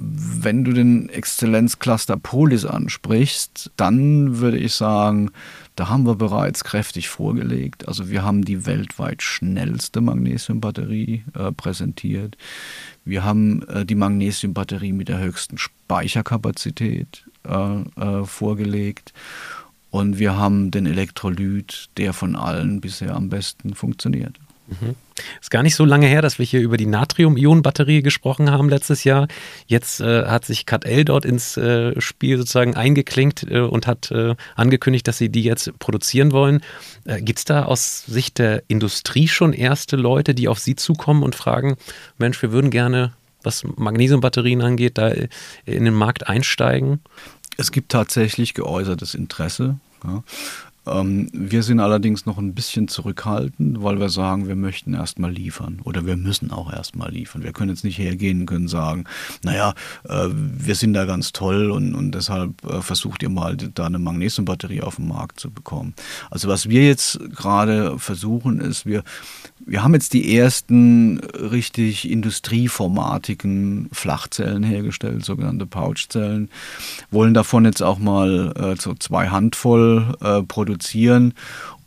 wenn 0.00 0.64
du 0.64 0.72
den 0.72 1.08
Exzellenzcluster 1.08 2.16
Polis 2.16 2.64
ansprichst, 2.64 3.72
dann 3.76 4.38
würde 4.38 4.58
ich 4.58 4.74
sagen, 4.74 5.30
da 5.78 5.88
haben 5.88 6.06
wir 6.06 6.16
bereits 6.16 6.64
kräftig 6.64 7.08
vorgelegt. 7.08 7.86
Also 7.86 8.10
wir 8.10 8.24
haben 8.24 8.44
die 8.44 8.66
weltweit 8.66 9.22
schnellste 9.22 10.00
Magnesiumbatterie 10.00 11.22
äh, 11.34 11.52
präsentiert. 11.52 12.36
Wir 13.04 13.22
haben 13.22 13.62
äh, 13.68 13.86
die 13.86 13.94
Magnesiumbatterie 13.94 14.92
mit 14.92 15.08
der 15.08 15.20
höchsten 15.20 15.56
Speicherkapazität 15.56 17.26
äh, 17.44 17.52
äh 17.52 18.24
vorgelegt. 18.24 19.12
Und 19.90 20.18
wir 20.18 20.36
haben 20.36 20.72
den 20.72 20.84
Elektrolyt, 20.84 21.90
der 21.96 22.12
von 22.12 22.34
allen 22.34 22.80
bisher 22.80 23.14
am 23.14 23.28
besten 23.28 23.74
funktioniert. 23.74 24.34
Mhm. 24.68 24.94
Ist 25.40 25.50
gar 25.50 25.62
nicht 25.62 25.74
so 25.74 25.84
lange 25.84 26.06
her, 26.06 26.22
dass 26.22 26.38
wir 26.38 26.46
hier 26.46 26.60
über 26.60 26.76
die 26.76 26.86
Natrium-Ionen-Batterie 26.86 28.02
gesprochen 28.02 28.50
haben 28.50 28.68
letztes 28.68 29.04
Jahr. 29.04 29.28
Jetzt 29.66 30.00
äh, 30.00 30.26
hat 30.26 30.44
sich 30.44 30.66
CATL 30.66 31.04
dort 31.04 31.24
ins 31.24 31.56
äh, 31.56 31.98
Spiel 32.00 32.38
sozusagen 32.38 32.76
eingeklinkt 32.76 33.46
äh, 33.50 33.60
und 33.60 33.86
hat 33.86 34.10
äh, 34.10 34.34
angekündigt, 34.54 35.08
dass 35.08 35.18
sie 35.18 35.30
die 35.30 35.42
jetzt 35.42 35.76
produzieren 35.78 36.32
wollen. 36.32 36.60
Äh, 37.04 37.20
Gibt 37.22 37.40
es 37.40 37.44
da 37.44 37.64
aus 37.64 38.04
Sicht 38.06 38.38
der 38.38 38.62
Industrie 38.68 39.28
schon 39.28 39.52
erste 39.52 39.96
Leute, 39.96 40.34
die 40.34 40.48
auf 40.48 40.58
Sie 40.58 40.76
zukommen 40.76 41.22
und 41.22 41.34
fragen, 41.34 41.76
Mensch, 42.18 42.40
wir 42.42 42.52
würden 42.52 42.70
gerne, 42.70 43.12
was 43.42 43.64
Magnesiumbatterien 43.64 44.62
angeht, 44.62 44.98
da 44.98 45.08
in 45.08 45.84
den 45.84 45.94
Markt 45.94 46.28
einsteigen? 46.28 47.00
Es 47.56 47.72
gibt 47.72 47.90
tatsächlich 47.90 48.54
geäußertes 48.54 49.14
Interesse. 49.14 49.78
Ja. 50.04 50.22
Ähm, 50.92 51.28
wir 51.32 51.62
sind 51.62 51.80
allerdings 51.80 52.26
noch 52.26 52.38
ein 52.38 52.54
bisschen 52.54 52.88
zurückhaltend, 52.88 53.82
weil 53.82 54.00
wir 54.00 54.08
sagen, 54.08 54.48
wir 54.48 54.56
möchten 54.56 54.94
erstmal 54.94 55.30
liefern 55.30 55.80
oder 55.84 56.06
wir 56.06 56.16
müssen 56.16 56.50
auch 56.50 56.72
erstmal 56.72 57.10
liefern. 57.10 57.42
Wir 57.42 57.52
können 57.52 57.70
jetzt 57.70 57.84
nicht 57.84 57.98
hergehen 57.98 58.40
und 58.40 58.46
können 58.46 58.68
sagen, 58.68 59.04
naja, 59.42 59.74
äh, 60.08 60.28
wir 60.30 60.74
sind 60.74 60.94
da 60.94 61.04
ganz 61.04 61.32
toll 61.32 61.70
und, 61.70 61.94
und 61.94 62.12
deshalb 62.12 62.64
äh, 62.64 62.82
versucht 62.82 63.22
ihr 63.22 63.30
mal 63.30 63.56
da 63.56 63.86
eine 63.86 63.98
Magnesiumbatterie 63.98 64.82
auf 64.82 64.96
den 64.96 65.08
Markt 65.08 65.40
zu 65.40 65.50
bekommen. 65.50 65.94
Also 66.30 66.48
was 66.48 66.68
wir 66.68 66.86
jetzt 66.86 67.18
gerade 67.34 67.98
versuchen 67.98 68.60
ist, 68.60 68.86
wir, 68.86 69.02
wir 69.66 69.82
haben 69.82 69.94
jetzt 69.94 70.12
die 70.12 70.36
ersten 70.36 71.18
richtig 71.18 72.10
industrieformatigen 72.10 73.88
Flachzellen 73.92 74.62
hergestellt, 74.62 75.24
sogenannte 75.24 75.66
Pouchzellen, 75.66 76.50
wollen 77.10 77.34
davon 77.34 77.64
jetzt 77.64 77.82
auch 77.82 77.98
mal 77.98 78.52
äh, 78.56 78.80
so 78.80 78.94
zwei 78.94 79.28
Handvoll 79.28 80.14
äh, 80.20 80.42
produzieren 80.42 81.34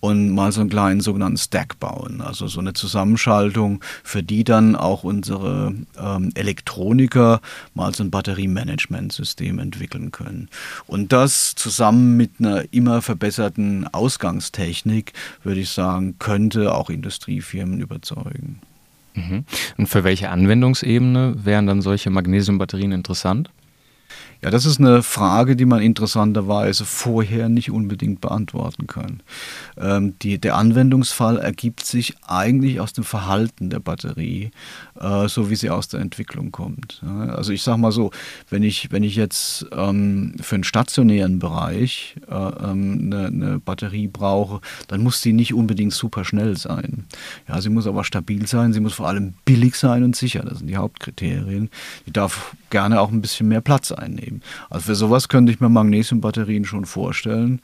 und 0.01 0.31
mal 0.31 0.51
so 0.51 0.59
einen 0.61 0.69
kleinen 0.69 0.99
sogenannten 0.99 1.37
Stack 1.37 1.79
bauen. 1.79 2.21
Also 2.21 2.47
so 2.47 2.59
eine 2.59 2.73
Zusammenschaltung, 2.73 3.81
für 4.03 4.21
die 4.23 4.43
dann 4.43 4.75
auch 4.75 5.03
unsere 5.03 5.73
ähm, 5.97 6.31
Elektroniker 6.35 7.39
mal 7.73 7.93
so 7.95 8.03
ein 8.03 8.11
Batteriemanagementsystem 8.11 9.59
entwickeln 9.59 10.11
können. 10.11 10.49
Und 10.87 11.13
das 11.13 11.55
zusammen 11.55 12.17
mit 12.17 12.31
einer 12.39 12.65
immer 12.71 13.01
verbesserten 13.01 13.87
Ausgangstechnik, 13.87 15.13
würde 15.43 15.61
ich 15.61 15.69
sagen, 15.69 16.15
könnte 16.19 16.73
auch 16.73 16.89
Industriefirmen 16.89 17.79
überzeugen. 17.79 18.59
Mhm. 19.13 19.45
Und 19.77 19.87
für 19.87 20.03
welche 20.03 20.29
Anwendungsebene 20.29 21.35
wären 21.45 21.67
dann 21.67 21.81
solche 21.81 22.09
Magnesiumbatterien 22.09 22.91
interessant? 22.91 23.51
Ja, 24.43 24.49
das 24.49 24.65
ist 24.65 24.79
eine 24.79 25.03
Frage, 25.03 25.55
die 25.55 25.65
man 25.65 25.83
interessanterweise 25.83 26.83
vorher 26.83 27.47
nicht 27.47 27.69
unbedingt 27.69 28.21
beantworten 28.21 28.87
kann. 28.87 29.21
Ähm, 29.77 30.15
die, 30.23 30.39
der 30.39 30.55
Anwendungsfall 30.55 31.37
ergibt 31.37 31.85
sich 31.85 32.15
eigentlich 32.25 32.79
aus 32.79 32.91
dem 32.91 33.03
Verhalten 33.03 33.69
der 33.69 33.79
Batterie, 33.79 34.49
äh, 34.99 35.27
so 35.27 35.51
wie 35.51 35.55
sie 35.55 35.69
aus 35.69 35.89
der 35.89 35.99
Entwicklung 35.99 36.51
kommt. 36.51 37.03
Ja, 37.05 37.35
also 37.35 37.53
ich 37.53 37.61
sage 37.61 37.79
mal 37.79 37.91
so, 37.91 38.09
wenn 38.49 38.63
ich, 38.63 38.91
wenn 38.91 39.03
ich 39.03 39.15
jetzt 39.15 39.67
ähm, 39.73 40.33
für 40.41 40.55
einen 40.55 40.63
stationären 40.63 41.37
Bereich 41.37 42.15
äh, 42.27 42.33
ähm, 42.33 43.11
eine, 43.13 43.27
eine, 43.27 43.59
Batterie 43.59 44.07
brauche, 44.07 44.61
dann 44.87 45.03
muss 45.03 45.21
sie 45.21 45.33
nicht 45.33 45.53
unbedingt 45.53 45.93
super 45.93 46.25
schnell 46.25 46.57
sein. 46.57 47.05
Ja, 47.47 47.61
sie 47.61 47.69
muss 47.69 47.85
aber 47.85 48.03
stabil 48.03 48.47
sein, 48.47 48.73
sie 48.73 48.79
muss 48.79 48.93
vor 48.93 49.07
allem 49.07 49.35
billig 49.45 49.75
sein 49.75 50.03
und 50.03 50.15
sicher. 50.15 50.41
Das 50.41 50.57
sind 50.57 50.67
die 50.67 50.77
Hauptkriterien. 50.77 51.69
Die 52.07 52.11
darf 52.11 52.55
gerne 52.71 53.01
auch 53.01 53.11
ein 53.11 53.21
bisschen 53.21 53.47
mehr 53.47 53.61
Platz 53.61 53.91
einnehmen. 54.01 54.41
Also 54.69 54.87
für 54.87 54.95
sowas 54.95 55.29
könnte 55.29 55.51
ich 55.51 55.59
mir 55.59 55.69
Magnesiumbatterien 55.69 56.65
schon 56.65 56.85
vorstellen. 56.85 57.61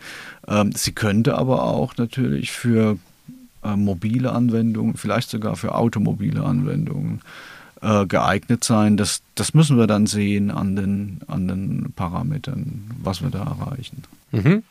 Ähm, 0.48 0.72
sie 0.74 0.92
könnte 0.92 1.38
aber 1.38 1.64
auch 1.64 1.98
natürlich 1.98 2.52
für 2.52 2.98
äh, 3.64 3.76
mobile 3.76 4.32
Anwendungen, 4.32 4.96
vielleicht 4.96 5.30
sogar 5.30 5.56
für 5.56 5.76
automobile 5.76 6.44
Anwendungen 6.44 7.22
äh, 7.82 8.06
geeignet 8.06 8.64
sein. 8.64 8.98
Das, 8.98 9.22
das 9.36 9.54
müssen 9.54 9.78
wir 9.78 9.88
dann 9.88 10.08
sehen 10.08 10.52
an 10.52 10.76
den, 10.76 11.20
an 11.28 11.48
den 11.48 11.94
Parametern, 11.96 12.90
was 13.02 13.22
wir 13.22 13.30
da 13.30 13.44
erreichen. 13.44 14.04
Mhm. 14.32 14.64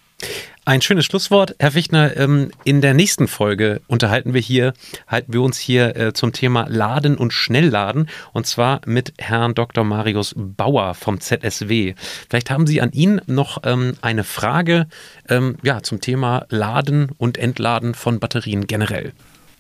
Ein 0.65 0.83
schönes 0.83 1.05
Schlusswort, 1.05 1.55
Herr 1.61 1.71
Fichtner. 1.71 2.17
Ähm, 2.17 2.51
in 2.65 2.81
der 2.81 2.93
nächsten 2.93 3.29
Folge 3.29 3.83
unterhalten 3.87 4.35
wir 4.35 4.41
hier, 4.41 4.73
halten 5.07 5.33
wir 5.33 5.43
uns 5.43 5.59
hier 5.59 5.95
äh, 5.95 6.13
zum 6.13 6.33
Thema 6.33 6.67
Laden 6.69 7.17
und 7.17 7.33
Schnellladen 7.33 8.09
und 8.33 8.49
zwar 8.49 8.81
mit 8.85 9.13
Herrn 9.19 9.55
Dr. 9.55 9.85
Marius 9.85 10.35
Bauer 10.37 10.95
vom 10.95 11.21
ZSW. 11.21 11.95
Vielleicht 12.29 12.51
haben 12.51 12.67
Sie 12.67 12.81
an 12.81 12.91
ihn 12.91 13.21
noch 13.27 13.59
ähm, 13.65 13.97
eine 14.01 14.25
Frage 14.25 14.89
ähm, 15.29 15.57
ja, 15.63 15.85
zum 15.85 16.01
Thema 16.01 16.47
Laden 16.49 17.11
und 17.17 17.39
Entladen 17.39 17.95
von 17.95 18.19
Batterien 18.19 18.67
generell. 18.67 19.13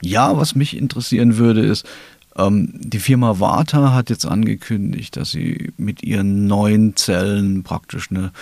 Ja, 0.03 0.37
was 0.37 0.55
mich 0.55 0.77
interessieren 0.77 1.38
würde, 1.38 1.61
ist, 1.61 1.87
ähm, 2.37 2.70
die 2.75 2.99
Firma 2.99 3.40
Warta 3.40 3.92
hat 3.92 4.11
jetzt 4.11 4.27
angekündigt, 4.27 5.16
dass 5.16 5.31
sie 5.31 5.72
mit 5.77 6.03
ihren 6.03 6.46
neuen 6.46 6.96
Zellen 6.96 7.62
praktisch 7.62 8.11
eine 8.11 8.33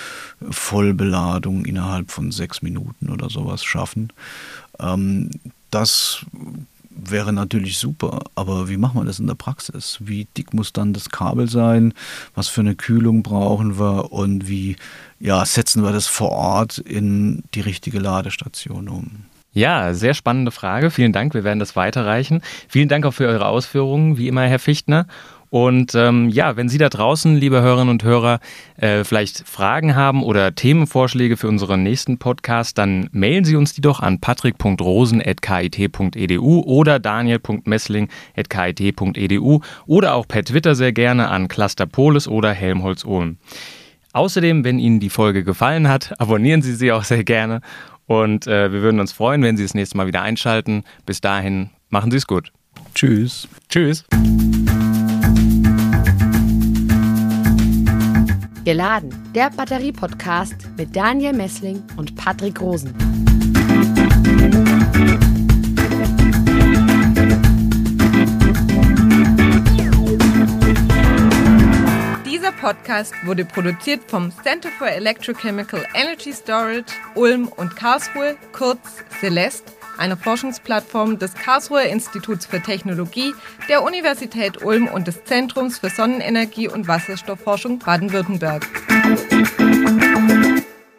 Vollbeladung 0.50 1.64
innerhalb 1.64 2.10
von 2.10 2.32
sechs 2.32 2.62
Minuten 2.62 3.10
oder 3.10 3.30
sowas 3.30 3.64
schaffen. 3.64 4.12
Ähm, 4.80 5.30
das 5.70 6.26
wäre 6.96 7.32
natürlich 7.32 7.78
super, 7.78 8.20
aber 8.34 8.68
wie 8.68 8.76
machen 8.76 9.00
wir 9.00 9.04
das 9.04 9.18
in 9.18 9.26
der 9.26 9.34
Praxis? 9.34 9.98
Wie 10.00 10.26
dick 10.36 10.54
muss 10.54 10.72
dann 10.72 10.92
das 10.92 11.10
Kabel 11.10 11.48
sein? 11.48 11.92
Was 12.34 12.48
für 12.48 12.60
eine 12.60 12.76
Kühlung 12.76 13.22
brauchen 13.22 13.78
wir? 13.78 14.12
Und 14.12 14.48
wie 14.48 14.76
ja, 15.18 15.44
setzen 15.44 15.82
wir 15.82 15.92
das 15.92 16.06
vor 16.06 16.30
Ort 16.30 16.78
in 16.78 17.42
die 17.54 17.60
richtige 17.60 17.98
Ladestation 17.98 18.88
um? 18.88 19.10
Ja, 19.54 19.94
sehr 19.94 20.12
spannende 20.14 20.50
Frage. 20.50 20.90
Vielen 20.90 21.12
Dank. 21.12 21.32
Wir 21.32 21.44
werden 21.44 21.60
das 21.60 21.76
weiterreichen. 21.76 22.42
Vielen 22.68 22.88
Dank 22.88 23.06
auch 23.06 23.14
für 23.14 23.28
eure 23.28 23.46
Ausführungen, 23.46 24.18
wie 24.18 24.26
immer, 24.26 24.42
Herr 24.42 24.58
Fichtner. 24.58 25.06
Und 25.48 25.94
ähm, 25.94 26.28
ja, 26.30 26.56
wenn 26.56 26.68
Sie 26.68 26.78
da 26.78 26.88
draußen, 26.88 27.36
liebe 27.36 27.62
Hörerinnen 27.62 27.90
und 27.90 28.02
Hörer, 28.02 28.40
äh, 28.76 29.04
vielleicht 29.04 29.46
Fragen 29.46 29.94
haben 29.94 30.24
oder 30.24 30.56
Themenvorschläge 30.56 31.36
für 31.36 31.46
unseren 31.46 31.84
nächsten 31.84 32.18
Podcast, 32.18 32.76
dann 32.76 33.08
mailen 33.12 33.44
Sie 33.44 33.54
uns 33.54 33.72
die 33.72 33.80
doch 33.80 34.00
an 34.00 34.18
patrick.rosen.kit.edu 34.18 36.62
oder 36.62 36.98
daniel.messling.kit.edu 36.98 39.60
oder 39.86 40.14
auch 40.14 40.26
per 40.26 40.42
Twitter 40.42 40.74
sehr 40.74 40.92
gerne 40.92 41.28
an 41.28 41.46
Clusterpolis 41.46 42.26
oder 42.26 42.50
Helmholtz 42.50 43.04
Ulm. 43.04 43.36
Außerdem, 44.12 44.64
wenn 44.64 44.80
Ihnen 44.80 44.98
die 44.98 45.10
Folge 45.10 45.44
gefallen 45.44 45.88
hat, 45.88 46.20
abonnieren 46.20 46.62
Sie 46.62 46.74
sie 46.74 46.90
auch 46.92 47.04
sehr 47.04 47.22
gerne 47.22 47.60
und 48.06 48.46
äh, 48.46 48.72
wir 48.72 48.82
würden 48.82 49.00
uns 49.00 49.12
freuen, 49.12 49.42
wenn 49.42 49.56
Sie 49.56 49.62
das 49.62 49.74
nächste 49.74 49.96
Mal 49.96 50.06
wieder 50.06 50.22
einschalten. 50.22 50.84
Bis 51.06 51.20
dahin, 51.20 51.70
machen 51.88 52.10
Sie 52.10 52.16
es 52.16 52.26
gut. 52.26 52.52
Tschüss. 52.94 53.48
Tschüss. 53.68 54.04
Geladen, 58.64 59.10
der 59.34 59.50
Batterie-Podcast 59.50 60.54
mit 60.78 60.96
Daniel 60.96 61.34
Messling 61.34 61.82
und 61.96 62.16
Patrick 62.16 62.60
Rosen. 62.60 62.94
Podcast 72.64 73.12
wurde 73.26 73.44
produziert 73.44 74.00
vom 74.10 74.32
Center 74.42 74.70
for 74.78 74.88
Electrochemical 74.88 75.84
Energy 75.92 76.32
Storage 76.32 76.94
Ulm 77.14 77.48
und 77.48 77.76
Karlsruhe, 77.76 78.36
kurz 78.52 79.04
Celeste 79.20 79.70
einer 79.98 80.16
Forschungsplattform 80.16 81.18
des 81.18 81.34
Karlsruher 81.34 81.82
Instituts 81.82 82.46
für 82.46 82.62
Technologie, 82.62 83.34
der 83.68 83.82
Universität 83.82 84.62
Ulm 84.62 84.88
und 84.88 85.06
des 85.06 85.22
Zentrums 85.24 85.78
für 85.80 85.90
Sonnenenergie 85.90 86.68
und 86.68 86.88
Wasserstoffforschung 86.88 87.80
Baden-Württemberg. 87.80 88.66